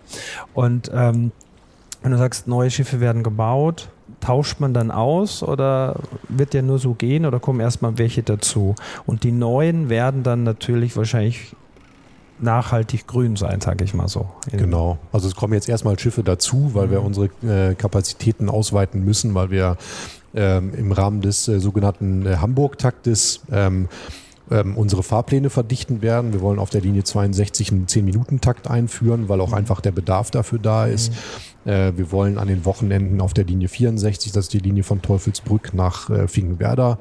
Und 0.54 0.90
ähm, 0.95 1.33
wenn 2.02 2.12
du 2.12 2.19
sagst, 2.19 2.47
neue 2.49 2.71
Schiffe 2.71 3.00
werden 3.00 3.23
gebaut, 3.23 3.88
tauscht 4.21 4.61
man 4.61 4.75
dann 4.75 4.90
aus 4.90 5.43
oder 5.43 5.97
wird 6.28 6.54
der 6.54 6.62
nur 6.62 6.78
so 6.78 6.95
gehen 6.95 7.26
oder 7.26 7.40
kommen 7.40 7.61
erstmal 7.61 7.99
welche 7.99 8.23
dazu? 8.23 8.75
Und 9.07 9.23
die 9.23 9.33
neuen 9.33 9.88
werden 9.88 10.23
dann 10.23 10.43
natürlich 10.45 10.97
wahrscheinlich 10.97 11.54
nachhaltig 12.38 13.07
grün 13.07 13.37
sein, 13.37 13.61
sage 13.61 13.85
ich 13.85 13.95
mal 13.95 14.09
so. 14.09 14.26
Genau. 14.50 14.99
Also 15.12 15.29
es 15.29 15.35
kommen 15.35 15.55
jetzt 15.55 15.69
erstmal 15.69 15.99
Schiffe 15.99 16.23
dazu, 16.23 16.71
weil 16.75 16.88
mhm. 16.88 16.91
wir 16.91 17.03
unsere 17.03 17.26
äh, 17.43 17.75
Kapazitäten 17.75 18.49
ausweiten 18.49 19.05
müssen, 19.05 19.35
weil 19.35 19.50
wir 19.50 19.76
ähm, 20.35 20.73
im 20.75 20.93
Rahmen 20.93 21.21
des 21.21 21.49
äh, 21.49 21.61
sogenannten 21.61 22.26
äh, 22.26 22.37
Hamburg-Taktes 22.37 23.41
ähm, 23.53 23.88
ähm, 24.50 24.76
unsere 24.76 25.03
Fahrpläne 25.03 25.49
verdichten 25.49 26.03
werden. 26.03 26.33
Wir 26.33 26.41
wollen 26.41 26.59
auf 26.59 26.71
der 26.71 26.83
Linie 26.83 27.05
62 27.05 27.73
einen 27.73 27.87
10-Minuten-Takt 27.87 28.69
einführen, 28.69 29.29
weil 29.29 29.41
auch 29.41 29.49
mhm. 29.49 29.55
einfach 29.55 29.81
der 29.81 29.93
Bedarf 29.93 30.31
dafür 30.31 30.59
da 30.59 30.87
ist. 30.87 31.12
Mhm. 31.64 31.71
Äh, 31.71 31.97
wir 31.97 32.12
wollen 32.12 32.38
an 32.38 32.49
den 32.49 32.64
Wochenenden 32.64 33.21
auf 33.21 33.33
der 33.33 33.45
Linie 33.45 33.69
64, 33.69 34.33
das 34.33 34.47
ist 34.47 34.53
die 34.53 34.59
Linie 34.59 34.83
von 34.83 35.00
Teufelsbrück 35.00 35.73
nach 35.73 36.11
äh, 36.11 36.29
Finkenwerder, 36.29 36.99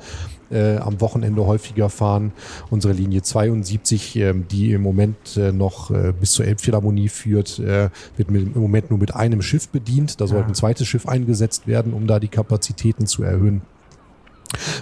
äh, 0.53 0.77
am 0.77 1.01
Wochenende 1.01 1.45
häufiger 1.45 1.89
fahren. 1.89 2.31
Unsere 2.69 2.93
Linie 2.93 3.21
72, 3.21 4.15
äh, 4.15 4.33
die 4.33 4.71
im 4.71 4.81
Moment 4.81 5.37
äh, 5.37 5.51
noch 5.51 5.91
äh, 5.91 6.13
bis 6.17 6.31
zur 6.31 6.45
Elbphilharmonie 6.45 7.09
führt, 7.09 7.59
äh, 7.59 7.89
wird 8.17 8.31
mit, 8.31 8.55
im 8.55 8.61
Moment 8.61 8.89
nur 8.89 8.99
mit 8.99 9.15
einem 9.15 9.41
Schiff 9.41 9.69
bedient. 9.69 10.21
Da 10.21 10.27
sollte 10.27 10.43
ja. 10.43 10.47
ein 10.49 10.55
zweites 10.55 10.87
Schiff 10.87 11.07
eingesetzt 11.07 11.67
werden, 11.67 11.93
um 11.93 12.07
da 12.07 12.19
die 12.19 12.27
Kapazitäten 12.27 13.07
zu 13.07 13.23
erhöhen 13.23 13.61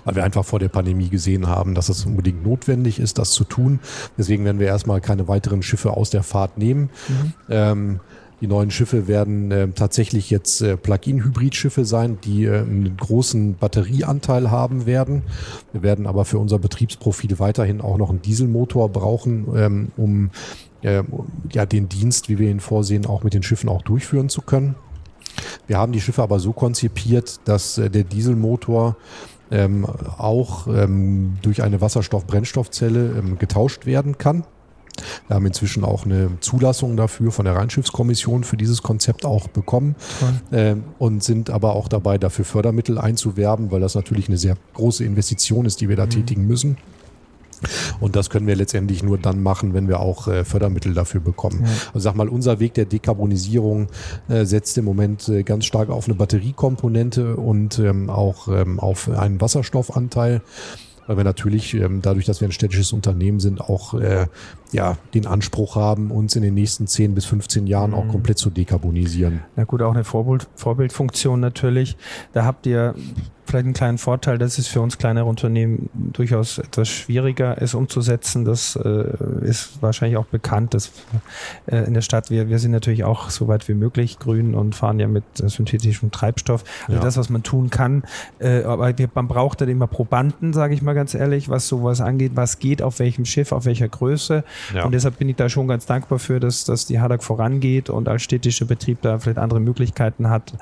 weil 0.04 0.16
wir 0.16 0.24
einfach 0.24 0.46
vor 0.46 0.60
der 0.60 0.70
Pandemie 0.70 1.10
gesehen 1.10 1.48
haben, 1.48 1.75
dass 1.75 1.90
es 1.90 2.06
unbedingt 2.06 2.44
notwendig 2.44 3.00
ist, 3.00 3.18
das 3.18 3.32
zu 3.32 3.44
tun. 3.44 3.80
Deswegen 4.18 4.46
werden 4.46 4.60
wir 4.60 4.68
erstmal 4.68 5.01
keine 5.01 5.28
weiteren 5.28 5.63
Schiffe 5.63 5.92
aus 5.92 6.10
der 6.10 6.24
Fahrt 6.24 6.58
nehmen. 6.58 6.90
Mhm. 7.08 7.34
Ähm, 7.50 8.00
die 8.41 8.48
neuen 8.48 8.71
Schiffe 8.71 9.07
werden 9.07 9.51
äh, 9.51 9.67
tatsächlich 9.69 10.31
jetzt 10.31 10.62
äh, 10.62 10.75
Plug-in-Hybrid-Schiffe 10.75 11.86
sein, 11.86 12.17
die 12.24 12.45
äh, 12.45 12.62
einen 12.62 12.98
großen 12.98 13.55
Batterieanteil 13.55 14.50
haben 14.50 14.88
werden. 14.88 15.21
Wir 15.71 15.83
werden 15.83 16.07
aber 16.07 16.25
für 16.25 16.39
unser 16.39 16.57
Betriebsprofil 16.57 17.38
weiterhin 17.38 17.81
auch 17.81 17.98
noch 17.98 18.10
einen 18.10 18.24
Dieselmotor 18.24 18.89
brauchen, 18.89 19.48
ähm, 19.55 19.91
um 19.95 20.31
äh, 20.81 21.03
ja, 21.53 21.67
den 21.67 21.88
Dienst, 21.88 22.29
wie 22.29 22.39
wir 22.39 22.50
ihn 22.50 22.60
vorsehen, 22.60 23.05
auch 23.05 23.24
mit 23.24 23.36
den 23.36 23.43
Schiffen 23.43 23.69
auch 23.69 23.83
durchführen 23.83 24.29
zu 24.29 24.41
können. 24.41 24.75
Wir 25.67 25.77
haben 25.77 25.91
die 25.91 26.01
Schiffe 26.01 26.24
aber 26.24 26.39
so 26.39 26.51
konzipiert, 26.51 27.39
dass 27.45 27.77
äh, 27.77 27.91
der 27.91 28.03
Dieselmotor 28.03 28.98
ähm, 29.51 29.86
auch 29.86 30.67
ähm, 30.67 31.38
durch 31.43 31.62
eine 31.62 31.79
Wasserstoff-Brennstoffzelle 31.79 33.17
ähm, 33.19 33.38
getauscht 33.38 33.86
werden 33.86 34.17
kann. 34.17 34.45
Wir 35.27 35.36
haben 35.36 35.45
inzwischen 35.45 35.83
auch 35.83 36.05
eine 36.05 36.31
Zulassung 36.39 36.98
dafür 36.98 37.31
von 37.31 37.45
der 37.45 37.55
Rheinschiffskommission 37.55 38.43
für 38.43 38.57
dieses 38.57 38.81
Konzept 38.81 39.25
auch 39.25 39.48
bekommen 39.48 39.95
äh, 40.51 40.75
und 41.00 41.24
sind 41.24 41.50
aber 41.50 41.75
auch 41.75 41.88
dabei, 41.88 42.17
dafür 42.17 42.45
Fördermittel 42.45 42.98
einzuwerben, 42.98 43.71
weil 43.71 43.81
das 43.81 43.95
natürlich 43.95 44.27
eine 44.27 44.38
sehr 44.38 44.55
große 44.74 45.03
Investition 45.03 45.65
ist, 45.65 45.81
die 45.81 45.89
wir 45.89 45.95
da 45.95 46.05
mhm. 46.05 46.12
tätigen 46.12 46.48
müssen. 46.48 46.77
Und 48.00 48.15
das 48.15 48.29
können 48.29 48.48
wir 48.48 48.55
letztendlich 48.55 49.03
nur 49.03 49.17
dann 49.17 49.41
machen, 49.41 49.74
wenn 49.74 49.88
wir 49.88 50.00
auch 50.00 50.27
äh, 50.27 50.43
Fördermittel 50.43 50.93
dafür 50.93 51.21
bekommen. 51.21 51.62
Ja. 51.63 51.71
Also 51.93 52.00
sag 52.00 52.15
mal, 52.15 52.29
unser 52.29 52.60
Weg 52.60 52.74
der 52.74 52.86
Dekarbonisierung 52.86 53.88
äh, 54.27 54.45
setzt 54.45 54.77
im 54.77 54.86
Moment 54.86 55.27
äh, 55.29 55.43
ganz 55.43 55.65
stark 55.65 55.89
auf 55.89 56.05
eine 56.05 56.15
Batteriekomponente 56.15 57.36
und 57.36 57.79
ähm, 57.79 58.10
auch 58.10 58.48
ähm, 58.48 58.79
auf 58.79 59.10
einen 59.10 59.39
Wasserstoffanteil 59.39 60.41
weil 61.08 61.17
wir 61.17 61.24
natürlich 61.24 61.74
ähm, 61.74 62.01
dadurch, 62.01 62.25
dass 62.25 62.41
wir 62.41 62.48
ein 62.48 62.51
städtisches 62.51 62.93
Unternehmen 62.93 63.39
sind, 63.39 63.62
auch 63.62 63.93
äh, 63.93 64.27
ja, 64.72 64.98
den 65.13 65.25
Anspruch 65.25 65.75
haben, 65.75 66.12
uns 66.12 66.36
in 66.36 66.41
den 66.41 66.53
nächsten 66.53 66.88
10 66.88 67.15
bis 67.15 67.25
15 67.25 67.67
Jahren 67.67 67.93
auch 67.93 68.05
mhm. 68.05 68.12
komplett 68.12 68.38
zu 68.38 68.50
dekarbonisieren. 68.50 69.41
Na 69.55 69.63
gut, 69.63 69.81
auch 69.81 69.93
eine 69.93 70.03
Vorbild, 70.03 70.48
Vorbildfunktion 70.55 71.39
natürlich. 71.39 71.98
Da 72.34 72.46
habt 72.46 72.65
ihr 72.65 72.96
vielleicht 73.51 73.65
einen 73.65 73.74
kleinen 73.74 73.98
Vorteil, 73.98 74.38
das 74.38 74.58
ist 74.58 74.67
für 74.67 74.81
uns 74.81 74.98
kleinere 74.98 75.25
Unternehmen 75.25 75.89
durchaus 75.93 76.58
etwas 76.58 76.88
schwieriger, 76.88 77.62
es 77.62 77.74
umzusetzen. 77.74 78.46
Das 78.46 78.77
äh, 78.77 79.13
ist 79.41 79.81
wahrscheinlich 79.81 80.17
auch 80.17 80.25
bekannt, 80.25 80.74
dass 80.74 80.91
äh, 81.67 81.86
in 81.86 81.93
der 81.93 82.01
Stadt, 82.01 82.29
wir, 82.29 82.48
wir 82.48 82.60
sind 82.60 82.72
natürlich 82.72 83.03
auch 83.03 83.29
so 83.29 83.48
weit 83.48 83.67
wie 83.67 83.74
möglich 83.74 84.20
grün 84.20 84.55
und 84.55 84.74
fahren 84.74 85.00
ja 85.00 85.08
mit 85.08 85.24
synthetischem 85.36 86.12
Treibstoff. 86.12 86.63
Also 86.88 87.00
ja. 87.00 87.00
das, 87.03 87.17
was 87.17 87.29
man 87.29 87.43
tun 87.43 87.70
kann. 87.70 88.03
Äh, 88.39 88.63
aber 88.63 88.98
wir, 88.98 89.10
man 89.13 89.27
braucht 89.27 89.60
dann 89.62 89.70
immer 89.70 89.88
Probanden, 89.88 90.53
sage 90.53 90.74
ich 90.74 90.81
mal 90.81 90.93
ganz 90.93 91.13
ehrlich, 91.13 91.50
was 91.50 91.67
sowas 91.67 92.00
angeht, 92.00 92.31
was 92.36 92.60
geht, 92.60 92.81
auf 92.81 93.00
welchem 93.00 93.25
Schiff, 93.25 93.51
auf 93.51 93.65
welcher 93.65 93.89
Größe. 93.89 94.46
Ja. 94.74 94.86
Und 94.86 94.93
deshalb 94.93 95.20
bin 95.20 95.27
ich 95.27 95.36
da 95.36 95.50
schon 95.50 95.67
ganz 95.67 95.86
dankbar 95.86 96.20
für, 96.20 96.39
dass, 96.39 96.63
dass 96.63 96.86
die 96.86 97.01
Hadak 97.01 97.22
vorangeht 97.22 97.89
und 97.89 98.08
als 98.08 98.24
städtischer 98.24 98.65
Betrieb 98.65 99.01
da 99.01 99.20
vielleicht 99.20 99.39
andere 99.39 99.60
Möglichkeiten 99.60 100.29
hat, 100.29 100.53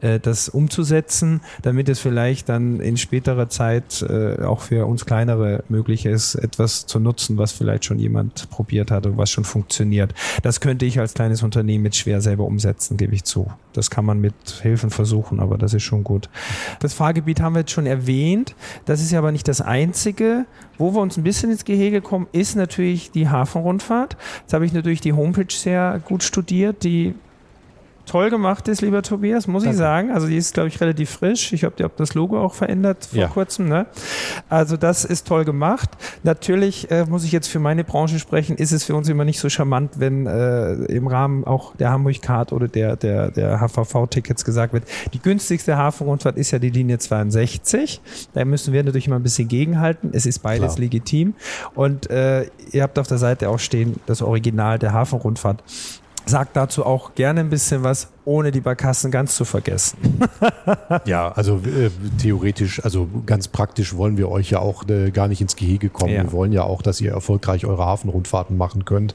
äh, 0.00 0.18
das 0.18 0.48
umzusetzen, 0.48 1.42
damit 1.60 1.90
es 1.90 1.98
vielleicht 2.00 2.37
dann 2.44 2.80
in 2.80 2.96
späterer 2.96 3.48
Zeit 3.48 4.02
äh, 4.02 4.42
auch 4.42 4.60
für 4.60 4.86
uns 4.86 5.06
kleinere 5.06 5.64
möglich 5.68 6.06
ist, 6.06 6.34
etwas 6.34 6.86
zu 6.86 6.98
nutzen, 7.00 7.38
was 7.38 7.52
vielleicht 7.52 7.84
schon 7.84 7.98
jemand 7.98 8.50
probiert 8.50 8.90
hat 8.90 9.06
und 9.06 9.16
was 9.16 9.30
schon 9.30 9.44
funktioniert. 9.44 10.14
Das 10.42 10.60
könnte 10.60 10.86
ich 10.86 10.98
als 10.98 11.14
kleines 11.14 11.42
Unternehmen 11.42 11.82
mit 11.82 11.96
schwer 11.96 12.20
selber 12.20 12.44
umsetzen, 12.44 12.96
gebe 12.96 13.14
ich 13.14 13.24
zu. 13.24 13.50
Das 13.72 13.90
kann 13.90 14.04
man 14.04 14.20
mit 14.20 14.34
Hilfen 14.62 14.90
versuchen, 14.90 15.40
aber 15.40 15.58
das 15.58 15.74
ist 15.74 15.84
schon 15.84 16.04
gut. 16.04 16.28
Das 16.80 16.94
Fahrgebiet 16.94 17.40
haben 17.40 17.54
wir 17.54 17.60
jetzt 17.60 17.72
schon 17.72 17.86
erwähnt. 17.86 18.54
Das 18.86 19.00
ist 19.00 19.12
ja 19.12 19.18
aber 19.18 19.32
nicht 19.32 19.48
das 19.48 19.60
einzige. 19.60 20.46
Wo 20.78 20.94
wir 20.94 21.00
uns 21.00 21.16
ein 21.16 21.24
bisschen 21.24 21.50
ins 21.50 21.64
Gehege 21.64 22.00
kommen, 22.00 22.28
ist 22.32 22.54
natürlich 22.54 23.10
die 23.10 23.28
Hafenrundfahrt. 23.28 24.16
Jetzt 24.42 24.52
habe 24.52 24.64
ich 24.64 24.72
natürlich 24.72 25.00
die 25.00 25.12
Homepage 25.12 25.52
sehr 25.52 26.00
gut 26.04 26.22
studiert, 26.22 26.84
die 26.84 27.14
toll 28.08 28.30
gemacht 28.30 28.66
ist, 28.68 28.80
lieber 28.82 29.02
Tobias, 29.02 29.46
muss 29.46 29.62
Danke. 29.62 29.74
ich 29.74 29.78
sagen. 29.78 30.10
Also 30.10 30.26
die 30.26 30.36
ist, 30.36 30.54
glaube 30.54 30.68
ich, 30.68 30.80
relativ 30.80 31.10
frisch. 31.10 31.52
Ich 31.52 31.64
habe 31.64 31.82
hab 31.82 31.96
das 31.96 32.14
Logo 32.14 32.40
auch 32.40 32.54
verändert 32.54 33.06
vor 33.06 33.18
ja. 33.18 33.28
kurzem. 33.28 33.68
Ne? 33.68 33.86
Also 34.48 34.76
das 34.76 35.04
ist 35.04 35.26
toll 35.26 35.44
gemacht. 35.44 35.90
Natürlich 36.22 36.90
äh, 36.90 37.04
muss 37.04 37.24
ich 37.24 37.32
jetzt 37.32 37.48
für 37.48 37.58
meine 37.58 37.84
Branche 37.84 38.18
sprechen, 38.18 38.56
ist 38.56 38.72
es 38.72 38.84
für 38.84 38.94
uns 38.94 39.08
immer 39.08 39.24
nicht 39.24 39.38
so 39.38 39.48
charmant, 39.48 40.00
wenn 40.00 40.26
äh, 40.26 40.72
im 40.86 41.06
Rahmen 41.06 41.44
auch 41.44 41.76
der 41.76 41.90
Hamburg 41.90 42.20
Card 42.22 42.52
oder 42.52 42.68
der, 42.68 42.96
der, 42.96 43.30
der 43.30 43.60
HVV-Tickets 43.60 44.44
gesagt 44.44 44.72
wird, 44.72 44.84
die 45.12 45.20
günstigste 45.20 45.76
Hafenrundfahrt 45.76 46.36
ist 46.36 46.50
ja 46.50 46.58
die 46.58 46.70
Linie 46.70 46.98
62. 46.98 48.00
Da 48.32 48.44
müssen 48.44 48.72
wir 48.72 48.82
natürlich 48.82 49.06
immer 49.06 49.16
ein 49.16 49.22
bisschen 49.22 49.48
gegenhalten. 49.48 50.10
Es 50.12 50.26
ist 50.26 50.40
beides 50.40 50.74
Klar. 50.74 50.78
legitim. 50.78 51.34
Und 51.74 52.10
äh, 52.10 52.46
ihr 52.72 52.82
habt 52.82 52.98
auf 52.98 53.06
der 53.06 53.18
Seite 53.18 53.48
auch 53.48 53.58
stehen, 53.58 54.00
das 54.06 54.22
Original 54.22 54.78
der 54.78 54.92
Hafenrundfahrt. 54.92 55.62
Sagt 56.28 56.56
dazu 56.56 56.84
auch 56.84 57.14
gerne 57.14 57.40
ein 57.40 57.48
bisschen 57.48 57.82
was 57.84 58.08
ohne 58.28 58.52
die 58.52 58.60
Barkassen 58.60 59.10
ganz 59.10 59.34
zu 59.34 59.46
vergessen. 59.46 59.96
ja, 61.06 61.32
also 61.32 61.56
äh, 61.56 61.90
theoretisch, 62.20 62.84
also 62.84 63.08
ganz 63.24 63.48
praktisch 63.48 63.96
wollen 63.96 64.18
wir 64.18 64.30
euch 64.30 64.50
ja 64.50 64.58
auch 64.58 64.86
äh, 64.86 65.10
gar 65.10 65.28
nicht 65.28 65.40
ins 65.40 65.56
Gehege 65.56 65.88
kommen. 65.88 66.12
Ja. 66.12 66.24
Wir 66.24 66.32
wollen 66.32 66.52
ja 66.52 66.62
auch, 66.62 66.82
dass 66.82 67.00
ihr 67.00 67.10
erfolgreich 67.10 67.64
eure 67.64 67.86
Hafenrundfahrten 67.86 68.56
machen 68.56 68.84
könnt. 68.84 69.14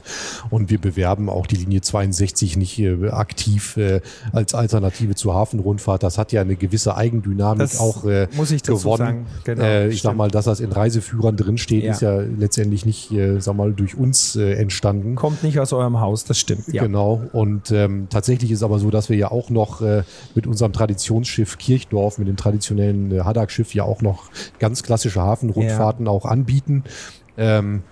Und 0.50 0.68
wir 0.68 0.80
bewerben 0.80 1.30
auch 1.30 1.46
die 1.46 1.54
Linie 1.54 1.80
62 1.80 2.56
nicht 2.56 2.78
äh, 2.80 3.08
aktiv 3.10 3.76
äh, 3.76 4.00
als 4.32 4.52
Alternative 4.54 5.14
zur 5.14 5.34
Hafenrundfahrt. 5.34 6.02
Das 6.02 6.18
hat 6.18 6.32
ja 6.32 6.40
eine 6.40 6.56
gewisse 6.56 6.96
Eigendynamik 6.96 7.60
das 7.60 7.78
auch 7.78 8.04
äh, 8.04 8.26
muss 8.36 8.50
ich 8.50 8.62
dazu 8.62 8.78
gewonnen. 8.78 8.98
Sagen. 8.98 9.26
Genau, 9.44 9.62
äh, 9.62 9.88
ich 9.90 10.02
sag 10.02 10.16
mal, 10.16 10.28
dass 10.28 10.46
das 10.46 10.58
in 10.58 10.72
Reiseführern 10.72 11.36
drinsteht, 11.36 11.84
ja. 11.84 11.92
ist 11.92 12.02
ja 12.02 12.18
letztendlich 12.18 12.84
nicht, 12.84 13.12
sag 13.38 13.54
mal, 13.54 13.72
durch 13.72 13.96
uns 13.96 14.34
entstanden. 14.34 15.14
Kommt 15.14 15.44
nicht 15.44 15.60
aus 15.60 15.72
eurem 15.72 16.00
Haus, 16.00 16.24
das 16.24 16.38
stimmt. 16.38 16.66
Ja. 16.72 16.82
Genau. 16.82 17.22
Und 17.32 17.70
ähm, 17.70 18.08
tatsächlich 18.10 18.50
ist 18.50 18.64
aber 18.64 18.80
so, 18.80 18.90
dass 18.90 19.03
dass 19.04 19.10
wir 19.10 19.18
ja 19.18 19.30
auch 19.30 19.50
noch 19.50 19.82
äh, 19.82 20.02
mit 20.34 20.46
unserem 20.46 20.72
Traditionsschiff 20.72 21.58
Kirchdorf, 21.58 22.16
mit 22.16 22.26
dem 22.26 22.36
traditionellen 22.36 23.12
äh, 23.12 23.20
Haddock-Schiff 23.20 23.74
ja 23.74 23.84
auch 23.84 24.00
noch 24.00 24.30
ganz 24.58 24.82
klassische 24.82 25.20
Hafenrundfahrten 25.20 26.06
ja. 26.06 26.12
auch 26.12 26.24
anbieten. 26.24 26.84
Ähm, 27.36 27.82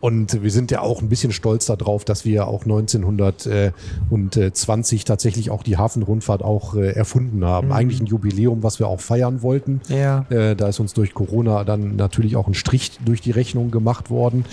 und 0.00 0.42
wir 0.42 0.50
sind 0.50 0.70
ja 0.70 0.80
auch 0.80 1.02
ein 1.02 1.10
bisschen 1.10 1.30
stolz 1.30 1.66
darauf, 1.66 2.06
dass 2.06 2.24
wir 2.24 2.48
auch 2.48 2.62
1920 2.62 5.04
tatsächlich 5.04 5.50
auch 5.50 5.62
die 5.62 5.76
Hafenrundfahrt 5.76 6.42
auch 6.42 6.74
äh, 6.74 6.92
erfunden 6.92 7.44
haben. 7.44 7.66
Mhm. 7.68 7.72
Eigentlich 7.72 8.00
ein 8.00 8.06
Jubiläum, 8.06 8.62
was 8.62 8.78
wir 8.78 8.88
auch 8.88 9.00
feiern 9.00 9.42
wollten. 9.42 9.82
Ja. 9.88 10.24
Äh, 10.30 10.56
da 10.56 10.68
ist 10.68 10.80
uns 10.80 10.94
durch 10.94 11.12
Corona 11.12 11.64
dann 11.64 11.96
natürlich 11.96 12.34
auch 12.34 12.48
ein 12.48 12.54
Strich 12.54 12.92
durch 13.04 13.20
die 13.20 13.30
Rechnung 13.30 13.70
gemacht 13.70 14.08
worden. 14.10 14.46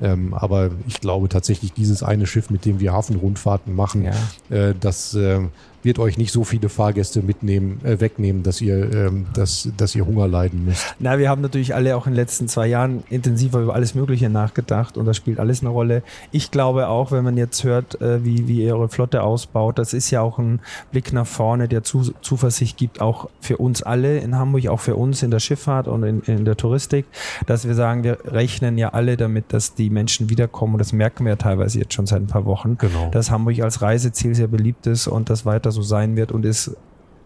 Ähm, 0.00 0.34
aber 0.34 0.70
ich 0.86 1.00
glaube 1.00 1.28
tatsächlich, 1.28 1.72
dieses 1.72 2.02
eine 2.02 2.26
Schiff, 2.26 2.50
mit 2.50 2.64
dem 2.64 2.80
wir 2.80 2.92
Hafenrundfahrten 2.92 3.74
machen, 3.74 4.04
ja. 4.04 4.56
äh, 4.56 4.74
das 4.78 5.14
äh, 5.14 5.40
wird 5.86 5.98
euch 5.98 6.18
nicht 6.18 6.32
so 6.32 6.44
viele 6.44 6.68
Fahrgäste 6.68 7.22
mitnehmen, 7.22 7.80
äh, 7.84 7.98
wegnehmen, 8.00 8.42
dass 8.42 8.60
ihr, 8.60 8.92
ähm, 8.92 9.26
dass, 9.32 9.70
dass 9.76 9.94
ihr 9.94 10.04
Hunger 10.04 10.28
leiden 10.28 10.66
müsst. 10.66 10.94
Na, 10.98 11.18
wir 11.18 11.30
haben 11.30 11.40
natürlich 11.40 11.74
alle 11.74 11.96
auch 11.96 12.06
in 12.06 12.12
den 12.12 12.16
letzten 12.16 12.48
zwei 12.48 12.66
Jahren 12.66 13.04
intensiver 13.08 13.60
über 13.60 13.74
alles 13.74 13.94
Mögliche 13.94 14.28
nachgedacht 14.28 14.98
und 14.98 15.06
das 15.06 15.16
spielt 15.16 15.38
alles 15.38 15.60
eine 15.60 15.70
Rolle. 15.70 16.02
Ich 16.32 16.50
glaube 16.50 16.88
auch, 16.88 17.12
wenn 17.12 17.24
man 17.24 17.36
jetzt 17.36 17.64
hört, 17.64 18.00
äh, 18.02 18.24
wie, 18.24 18.48
wie 18.48 18.64
ihr 18.64 18.76
eure 18.76 18.88
Flotte 18.88 19.22
ausbaut, 19.22 19.78
das 19.78 19.94
ist 19.94 20.10
ja 20.10 20.20
auch 20.20 20.38
ein 20.38 20.60
Blick 20.90 21.12
nach 21.12 21.26
vorne, 21.26 21.68
der 21.68 21.84
zu, 21.84 22.12
Zuversicht 22.20 22.76
gibt, 22.76 23.00
auch 23.00 23.30
für 23.40 23.56
uns 23.56 23.82
alle 23.82 24.18
in 24.18 24.36
Hamburg, 24.36 24.66
auch 24.66 24.80
für 24.80 24.96
uns 24.96 25.22
in 25.22 25.30
der 25.30 25.38
Schifffahrt 25.38 25.88
und 25.88 26.02
in, 26.02 26.20
in 26.22 26.44
der 26.44 26.56
Touristik, 26.56 27.06
dass 27.46 27.66
wir 27.66 27.74
sagen, 27.74 28.02
wir 28.02 28.18
rechnen 28.26 28.76
ja 28.76 28.88
alle 28.90 29.16
damit, 29.16 29.52
dass 29.52 29.74
die 29.74 29.90
Menschen 29.90 30.28
wiederkommen 30.30 30.74
und 30.74 30.78
das 30.80 30.92
merken 30.92 31.24
wir 31.24 31.30
ja 31.30 31.36
teilweise 31.36 31.78
jetzt 31.78 31.94
schon 31.94 32.06
seit 32.06 32.20
ein 32.20 32.26
paar 32.26 32.44
Wochen, 32.44 32.76
genau. 32.76 33.08
dass 33.12 33.30
Hamburg 33.30 33.60
als 33.60 33.82
Reiseziel 33.82 34.34
sehr 34.34 34.48
beliebt 34.48 34.86
ist 34.88 35.06
und 35.06 35.30
das 35.30 35.46
weiter 35.46 35.70
so 35.70 35.75
sein 35.82 36.16
wird 36.16 36.32
und 36.32 36.44
es 36.44 36.76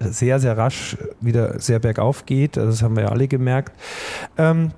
sehr, 0.01 0.41
sehr 0.41 0.57
rasch 0.57 0.97
wieder 1.21 1.61
sehr 1.61 1.79
bergauf 1.79 2.27
geht. 2.27 2.57
Also 2.57 2.71
das 2.71 2.83
haben 2.83 2.97
wir 2.97 3.05
ja 3.05 3.09
alle 3.11 3.29
gemerkt. 3.29 3.73
Ähm, 4.39 4.73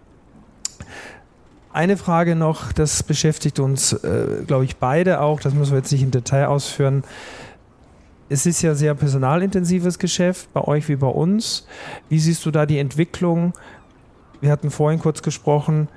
eine 1.72 1.96
Frage 1.96 2.36
noch, 2.36 2.72
das 2.72 3.02
beschäftigt 3.02 3.58
uns, 3.58 3.92
äh, 3.92 4.42
glaube 4.46 4.64
ich, 4.64 4.76
beide 4.76 5.20
auch, 5.20 5.40
das 5.40 5.54
müssen 5.54 5.72
wir 5.72 5.78
jetzt 5.78 5.92
nicht 5.92 6.02
im 6.02 6.10
Detail 6.10 6.46
ausführen. 6.46 7.02
Es 8.28 8.46
ist 8.46 8.62
ja 8.62 8.74
sehr 8.74 8.94
personalintensives 8.94 9.98
Geschäft, 9.98 10.52
bei 10.52 10.62
euch 10.62 10.88
wie 10.88 10.96
bei 10.96 11.06
uns. 11.06 11.66
Wie 12.08 12.18
siehst 12.18 12.44
du 12.44 12.50
da 12.50 12.66
die 12.66 12.78
Entwicklung? 12.78 13.52
Wir 14.40 14.50
hatten 14.50 14.70
vorhin 14.70 15.00
kurz 15.00 15.22
gesprochen, 15.22 15.88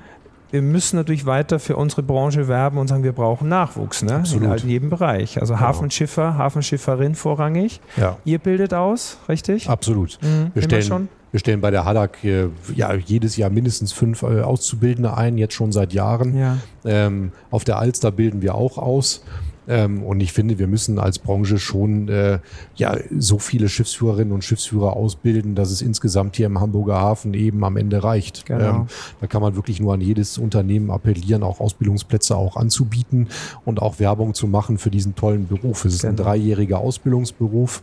wir 0.55 0.61
müssen 0.61 0.95
natürlich 0.95 1.25
weiter 1.25 1.59
für 1.59 1.75
unsere 1.75 2.01
Branche 2.01 2.47
werben 2.47 2.77
und 2.77 2.87
sagen, 2.87 3.03
wir 3.03 3.11
brauchen 3.11 3.49
Nachwuchs, 3.49 4.03
ne? 4.03 4.15
Absolut. 4.15 4.63
In 4.63 4.69
jedem 4.69 4.89
Bereich. 4.89 5.41
Also 5.41 5.53
genau. 5.53 5.65
Hafenschiffer, 5.65 6.37
Hafenschifferin 6.37 7.13
vorrangig. 7.15 7.81
Ja. 7.97 8.17
Ihr 8.23 8.39
bildet 8.39 8.73
aus, 8.73 9.17
richtig? 9.27 9.69
Absolut. 9.69 10.17
Mhm. 10.21 10.51
Wir, 10.53 10.63
stellen, 10.63 10.83
schon? 10.83 11.09
wir 11.31 11.41
stellen 11.41 11.59
bei 11.59 11.71
der 11.71 11.83
Hadak 11.83 12.23
äh, 12.23 12.47
ja, 12.73 12.93
jedes 12.93 13.35
Jahr 13.35 13.49
mindestens 13.49 13.91
fünf 13.91 14.23
äh, 14.23 14.43
Auszubildende 14.43 15.17
ein, 15.17 15.37
jetzt 15.37 15.55
schon 15.55 15.73
seit 15.73 15.91
Jahren. 15.91 16.37
Ja. 16.37 16.57
Ähm, 16.85 17.33
auf 17.51 17.65
der 17.65 17.77
Alster 17.77 18.13
bilden 18.13 18.41
wir 18.41 18.55
auch 18.55 18.77
aus. 18.77 19.25
Ähm, 19.67 20.03
und 20.03 20.19
ich 20.19 20.33
finde, 20.33 20.59
wir 20.59 20.67
müssen 20.67 20.99
als 20.99 21.19
Branche 21.19 21.57
schon 21.57 22.07
äh, 22.09 22.39
ja 22.75 22.97
so 23.17 23.39
viele 23.39 23.69
Schiffsführerinnen 23.69 24.33
und 24.33 24.43
Schiffsführer 24.43 24.95
ausbilden, 24.95 25.55
dass 25.55 25.71
es 25.71 25.81
insgesamt 25.81 26.35
hier 26.35 26.45
im 26.45 26.59
Hamburger 26.59 26.95
Hafen 26.95 27.33
eben 27.33 27.63
am 27.63 27.77
Ende 27.77 28.03
reicht. 28.03 28.45
Genau. 28.45 28.81
Ähm, 28.81 28.87
da 29.21 29.27
kann 29.27 29.41
man 29.41 29.55
wirklich 29.55 29.79
nur 29.79 29.93
an 29.93 30.01
jedes 30.01 30.37
Unternehmen 30.37 30.91
appellieren, 30.91 31.43
auch 31.43 31.59
Ausbildungsplätze 31.59 32.35
auch 32.35 32.57
anzubieten 32.57 33.27
und 33.65 33.81
auch 33.81 33.99
Werbung 33.99 34.33
zu 34.33 34.47
machen 34.47 34.77
für 34.77 34.91
diesen 34.91 35.15
tollen 35.15 35.47
Beruf. 35.47 35.85
Es 35.85 35.95
ist 35.95 36.01
genau. 36.01 36.13
ein 36.13 36.17
dreijähriger 36.17 36.79
Ausbildungsberuf. 36.79 37.81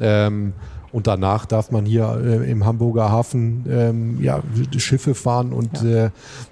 Ähm, 0.00 0.52
und 0.94 1.08
danach 1.08 1.44
darf 1.44 1.72
man 1.72 1.86
hier 1.86 2.22
äh, 2.24 2.48
im 2.48 2.64
Hamburger 2.64 3.10
Hafen 3.10 3.64
ähm, 3.68 4.22
ja, 4.22 4.40
Schiffe 4.76 5.16
fahren 5.16 5.52
und 5.52 5.82
ja. 5.82 6.06
äh, 6.06 6.10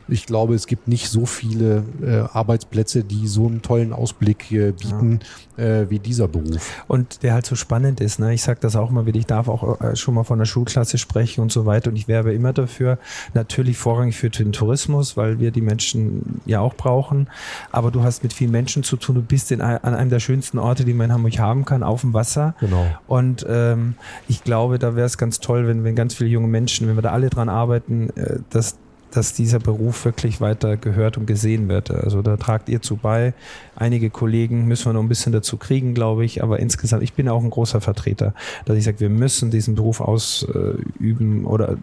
ich 0.09 0.27
glaube, 0.27 0.55
es 0.55 0.67
gibt 0.67 0.89
nicht 0.89 1.09
so 1.09 1.27
viele 1.27 1.85
äh, 2.03 2.25
Arbeitsplätze, 2.33 3.05
die 3.05 3.29
so 3.29 3.47
einen 3.47 3.63
tollen 3.63 3.93
Ausblick 3.93 4.49
bieten 4.49 5.21
ja. 5.57 5.65
äh, 5.65 5.91
wie 5.91 6.01
dieser 6.01 6.29
Beruf. 6.29 6.85
Und 6.89 7.23
der 7.23 7.35
halt 7.35 7.47
so 7.47 7.55
spannend 7.55 8.01
ist. 8.01 8.19
Ne? 8.19 8.35
Ich 8.35 8.43
sage 8.43 8.59
das 8.61 8.77
auch 8.77 8.91
mal 8.91 9.07
wieder, 9.07 9.19
ich 9.19 9.27
darf 9.27 9.49
auch 9.49 9.81
äh, 9.81 9.97
schon 9.97 10.15
mal 10.15 10.25
von 10.25 10.39
der 10.39 10.45
Schulklasse 10.45 10.99
sprechen 10.99 11.41
und 11.41 11.53
so 11.53 11.65
weiter. 11.65 11.91
Und 11.91 11.97
ich 11.97 12.09
werbe 12.09 12.35
immer 12.35 12.53
dafür, 12.53 12.99
natürlich 13.33 13.79
vorrangig 13.79 14.17
für 14.17 14.29
den 14.29 14.53
Tourismus, 14.53 15.17
weil 15.17 15.39
wir 15.39 15.51
die 15.51 15.63
Menschen 15.63 16.41
ja 16.45 16.61
auch 16.61 16.75
brauchen. 16.75 17.29
Aber 17.71 17.91
du 17.91 18.03
hast 18.03 18.23
mit 18.23 18.33
vielen 18.33 18.51
Menschen 18.51 18.83
zu 18.83 18.97
tun. 18.97 19.15
Du 19.15 19.23
bist 19.23 19.51
in, 19.53 19.61
an 19.61 19.95
einem 19.95 20.11
der 20.11 20.21
schönsten 20.21 20.59
Orte, 20.59 20.85
die 20.85 20.95
man 20.95 21.07
in 21.07 21.13
Hamburg 21.13 21.39
haben 21.39 21.65
kann, 21.65 21.83
auf 21.83 22.03
dem 22.03 22.13
Wasser. 22.13 22.55
Genau. 22.61 22.87
Und 23.07 23.47
ähm, 23.49 23.95
ich 24.33 24.45
glaube, 24.45 24.79
da 24.79 24.97
wäre 24.97 25.07
es 25.07 25.19
ganz 25.19 25.41
toll, 25.41 25.67
wenn, 25.67 25.85
wenn 25.85 25.95
ganz 25.95 26.15
viele 26.15 26.31
junge 26.31 26.49
Menschen, 26.49 26.89
wenn 26.89 26.97
wir 26.97 27.03
da 27.03 27.11
alle 27.11 27.29
dran 27.29 27.51
arbeiten, 27.51 28.09
äh, 28.17 28.39
dass 28.51 28.79
dass 29.15 29.35
dieser 29.35 29.59
Beruf 29.59 30.07
wirklich 30.07 30.41
weiter 30.41 30.79
gehört 30.79 31.19
und 31.19 31.27
gesehen 31.27 31.69
wird. 31.69 31.91
Also 31.91 32.23
da 32.23 32.39
tragt 32.39 32.71
ihr 32.71 32.81
zu 32.81 32.97
bei. 32.97 33.35
Einige 33.77 34.09
Kollegen 34.09 34.65
müssen 34.65 34.87
wir 34.87 34.95
noch 34.95 35.03
ein 35.03 35.09
bisschen 35.11 35.33
dazu 35.35 35.59
kriegen, 35.59 35.93
glaube 35.93 36.25
ich, 36.25 36.43
aber 36.43 36.61
insgesamt, 36.61 37.03
ich 37.03 37.13
bin 37.13 37.29
auch 37.29 37.45
ein 37.45 37.51
großer 37.51 37.83
Vertreter, 37.83 38.33
dass 38.65 38.79
ich 38.79 38.85
sage, 38.85 39.01
wir 39.01 39.11
müssen 39.11 39.51
diesen 39.51 39.75
Beruf 39.75 40.01
ausüben 40.01 41.45
oder 41.45 41.77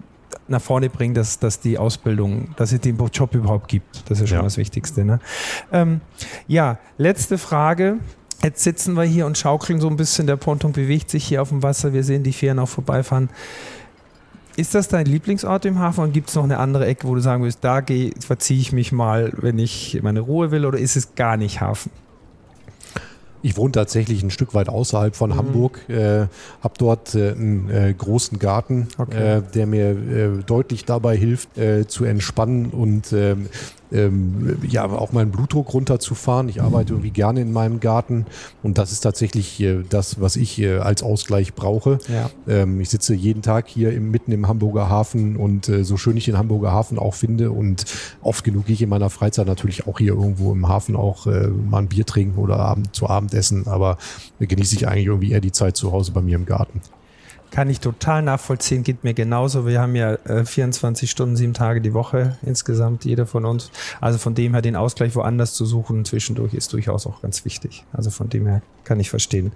nach 0.48 0.62
vorne 0.62 0.90
bringen, 0.90 1.14
dass, 1.14 1.38
dass 1.38 1.60
die 1.60 1.78
Ausbildung, 1.78 2.56
dass 2.56 2.72
es 2.72 2.82
den 2.82 2.98
Job 3.14 3.36
überhaupt 3.36 3.68
gibt. 3.68 4.10
Das 4.10 4.20
ist 4.20 4.30
schon 4.30 4.40
ja. 4.40 4.44
das 4.44 4.58
Wichtigste. 4.58 5.06
Ne? 5.06 5.20
Ähm, 5.72 6.02
ja, 6.48 6.80
letzte 6.98 7.38
Frage. 7.38 8.00
Jetzt 8.44 8.64
sitzen 8.64 8.94
wir 8.94 9.04
hier 9.04 9.26
und 9.26 9.38
schaukeln 9.38 9.82
so 9.82 9.90
ein 9.90 9.98
bisschen. 9.98 10.28
Der 10.28 10.38
Ponton 10.38 10.72
bewegt 10.72 11.10
sich 11.10 11.26
hier 11.26 11.42
auf 11.42 11.50
dem 11.50 11.62
Wasser. 11.62 11.94
Wir 11.94 12.04
sehen 12.04 12.24
die 12.24 12.32
Fähren 12.32 12.60
auch 12.60 12.70
vorbeifahren 12.70 13.30
Ist 14.56 14.76
das 14.76 14.88
dein 14.88 15.06
Lieblingsort 15.06 15.66
im 15.66 15.80
Hafen 15.80 16.06
und 16.06 16.14
gibt 16.14 16.30
es 16.30 16.36
noch 16.36 16.46
eine 16.46 16.58
andere 16.58 16.86
Ecke, 16.86 17.08
wo 17.08 17.16
du 17.16 17.22
sagen 17.22 17.44
würdest, 17.44 17.64
da 17.64 17.82
verziehe 18.26 18.60
ich 18.60 18.72
mich 18.72 18.92
mal, 18.92 19.34
wenn 19.38 19.60
ich 19.60 20.00
meine 20.02 20.22
Ruhe 20.22 20.52
will 20.52 20.66
oder 20.66 20.80
ist 20.80 20.96
es 20.96 21.16
gar 21.16 21.36
nicht 21.36 21.60
Hafen? 21.60 21.92
Ich 23.42 23.56
wohne 23.56 23.72
tatsächlich 23.72 24.22
ein 24.22 24.32
Stück 24.32 24.54
weit 24.54 24.68
außerhalb 24.68 25.16
von 25.16 25.30
mhm. 25.30 25.36
Hamburg, 25.36 25.90
äh, 25.90 26.28
habe 26.62 26.74
dort 26.78 27.16
äh, 27.16 27.32
einen 27.32 27.70
äh, 27.70 27.94
großen 27.98 28.38
Garten, 28.38 28.90
okay. 28.98 29.38
Äh, 29.38 29.42
der 29.54 29.66
mir 29.66 29.92
äh, 29.92 30.44
deutlich 30.46 30.84
dabei 30.86 31.16
hilft, 31.16 31.58
äh, 31.58 31.88
zu 31.88 32.04
entspannen 32.04 32.68
und 32.68 33.14
ähm, 33.92 34.58
ja, 34.68 34.86
auch 34.86 35.12
meinen 35.12 35.32
Blutdruck 35.32 35.74
runterzufahren. 35.74 36.50
Ich 36.50 36.62
arbeite 36.62 36.94
irgendwie 36.94 37.12
gerne 37.12 37.42
in 37.42 37.52
meinem 37.52 37.80
Garten 37.80 38.26
und 38.64 38.78
das 38.78 38.92
ist 38.92 39.02
tatsächlich 39.02 39.60
äh, 39.62 39.84
das, 39.90 40.22
was 40.22 40.36
ich 40.36 40.60
äh, 40.60 40.78
als 40.78 41.04
Ausgleich 41.04 41.54
brauche. 41.54 42.00
Ja. 42.08 42.30
Ähm, 42.48 42.80
ich 42.82 42.90
sitze 42.90 43.14
jeden 43.14 43.42
Tag 43.42 43.68
hier 43.68 43.92
im, 43.94 44.12
mitten 44.12 44.32
im 44.32 44.48
Hamburger 44.48 44.90
Hafen 44.90 45.38
und 45.38 45.70
äh, 45.70 45.84
so 45.84 45.98
schön 45.98 46.18
ich 46.18 46.26
den 46.26 46.38
Hamburger 46.38 46.72
Hafen 46.72 47.00
auch 47.00 47.14
finde 47.14 47.52
und 47.52 47.86
oft 48.22 48.44
genug 48.44 48.66
gehe 48.66 48.76
ich 48.76 48.82
in 48.82 48.90
meiner 48.90 49.10
Freizeit 49.10 49.48
natürlich 49.48 49.88
auch 49.88 49.98
hier 49.98 50.14
irgendwo 50.14 50.52
im 50.52 50.68
Hafen 50.68 50.96
auch 50.96 51.28
äh, 51.28 51.48
mal 51.48 51.80
ein 51.80 51.88
Bier 51.88 52.06
trinken 52.06 52.40
oder 52.40 52.58
Abend, 52.58 52.96
zu 52.96 53.10
Abendessen, 53.10 53.68
aber 53.68 53.98
genieße 54.40 54.76
ich 54.76 54.88
eigentlich 54.88 55.08
irgendwie 55.08 55.32
eher 55.32 55.42
die 55.42 55.52
Zeit 55.52 55.76
zu 55.76 55.92
Hause 55.92 56.12
bei 56.12 56.22
mir 56.22 56.36
im 56.36 56.46
Garten. 56.46 56.82
Kann 57.52 57.70
ich 57.70 57.80
total 57.80 58.22
nachvollziehen, 58.22 58.84
geht 58.84 59.04
mir 59.04 59.14
genauso. 59.14 59.66
Wir 59.66 59.82
haben 59.82 59.96
ja 59.96 60.14
äh, 60.26 60.46
24 60.46 61.10
Stunden, 61.10 61.36
sieben 61.36 61.54
Tage 61.54 61.82
die 61.82 61.94
Woche 61.94 62.38
insgesamt, 62.44 63.06
jeder 63.06 63.26
von 63.26 63.46
uns. 63.46 63.72
Also 64.00 64.20
von 64.20 64.36
dem 64.36 64.54
her 64.54 64.62
den 64.62 64.76
Ausgleich 64.76 65.16
woanders 65.16 65.54
zu 65.54 65.66
suchen 65.66 66.06
zwischendurch 66.06 66.54
ist 66.54 66.72
durchaus 66.74 67.08
auch 67.08 67.22
ganz 67.22 67.46
wichtig. 67.46 67.86
Also 67.92 68.12
von 68.12 68.30
dem 68.30 68.46
her 68.46 68.62
kann 68.90 69.00
ich 69.00 69.12
verstehen. 69.12 69.52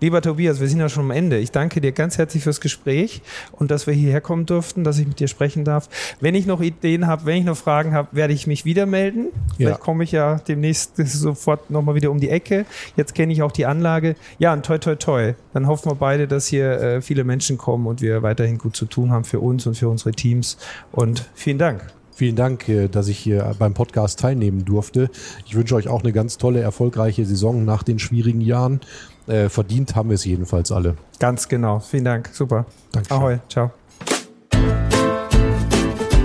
Lieber 0.00 0.22
Tobias, 0.22 0.58
wir 0.58 0.66
sind 0.66 0.80
ja 0.80 0.88
schon 0.88 1.04
am 1.04 1.10
Ende. 1.10 1.36
Ich 1.36 1.52
danke 1.52 1.82
dir 1.82 1.92
ganz 1.92 2.16
herzlich 2.16 2.42
fürs 2.42 2.62
Gespräch 2.62 3.20
und 3.52 3.70
dass 3.70 3.86
wir 3.86 3.92
hierher 3.92 4.22
kommen 4.22 4.46
durften, 4.46 4.84
dass 4.84 4.98
ich 4.98 5.06
mit 5.06 5.20
dir 5.20 5.28
sprechen 5.28 5.66
darf. 5.66 5.90
Wenn 6.18 6.34
ich 6.34 6.46
noch 6.46 6.62
Ideen 6.62 7.06
habe, 7.06 7.26
wenn 7.26 7.36
ich 7.36 7.44
noch 7.44 7.58
Fragen 7.58 7.92
habe, 7.92 8.08
werde 8.12 8.32
ich 8.32 8.46
mich 8.46 8.64
wieder 8.64 8.86
melden. 8.86 9.26
Vielleicht 9.56 9.78
ja. 9.78 9.84
komme 9.84 10.04
ich 10.04 10.12
ja 10.12 10.36
demnächst 10.48 10.96
sofort 10.96 11.70
nochmal 11.70 11.94
wieder 11.94 12.10
um 12.10 12.20
die 12.20 12.30
Ecke. 12.30 12.64
Jetzt 12.96 13.14
kenne 13.14 13.34
ich 13.34 13.42
auch 13.42 13.52
die 13.52 13.66
Anlage. 13.66 14.16
Ja, 14.38 14.54
und 14.54 14.64
toi, 14.64 14.78
toi, 14.78 14.96
toi. 14.96 15.34
Dann 15.52 15.66
hoffen 15.66 15.90
wir 15.90 15.96
beide, 15.96 16.26
dass 16.26 16.46
hier 16.46 16.80
äh, 16.80 17.02
viele 17.02 17.24
Menschen 17.24 17.58
kommen 17.58 17.86
und 17.86 18.00
wir 18.00 18.22
weiterhin 18.22 18.56
gut 18.56 18.76
zu 18.76 18.86
tun 18.86 19.10
haben 19.10 19.24
für 19.24 19.40
uns 19.40 19.66
und 19.66 19.74
für 19.74 19.90
unsere 19.90 20.12
Teams. 20.12 20.56
Und 20.90 21.28
vielen 21.34 21.58
Dank. 21.58 21.99
Vielen 22.20 22.36
Dank, 22.36 22.68
äh, 22.68 22.88
dass 22.88 23.08
ich 23.08 23.16
hier 23.18 23.56
beim 23.58 23.72
Podcast 23.72 24.20
teilnehmen 24.20 24.66
durfte. 24.66 25.08
Ich 25.46 25.54
wünsche 25.54 25.74
euch 25.74 25.88
auch 25.88 26.02
eine 26.02 26.12
ganz 26.12 26.36
tolle, 26.36 26.60
erfolgreiche 26.60 27.24
Saison 27.24 27.64
nach 27.64 27.82
den 27.82 27.98
schwierigen 27.98 28.42
Jahren. 28.42 28.80
Äh, 29.26 29.48
verdient 29.48 29.96
haben 29.96 30.10
wir 30.10 30.16
es 30.16 30.26
jedenfalls 30.26 30.70
alle. 30.70 30.96
Ganz 31.18 31.48
genau. 31.48 31.80
Vielen 31.80 32.04
Dank. 32.04 32.28
Super. 32.30 32.66
Danke. 32.92 33.10
Ahoi. 33.10 33.38
Ciao. 33.48 33.70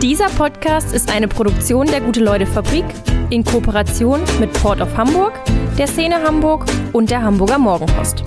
Dieser 0.01 0.27
Podcast 0.31 0.93
ist 0.93 1.09
eine 1.09 1.29
Produktion 1.29 1.87
der 1.87 2.01
Gute-Leute-Fabrik 2.01 2.83
in 3.29 3.45
Kooperation 3.45 4.19
mit 4.41 4.51
Port 4.51 4.81
of 4.81 4.97
Hamburg, 4.97 5.31
der 5.77 5.87
Szene 5.87 6.15
Hamburg 6.21 6.65
und 6.91 7.09
der 7.09 7.21
Hamburger 7.21 7.57
Morgenpost. 7.57 8.21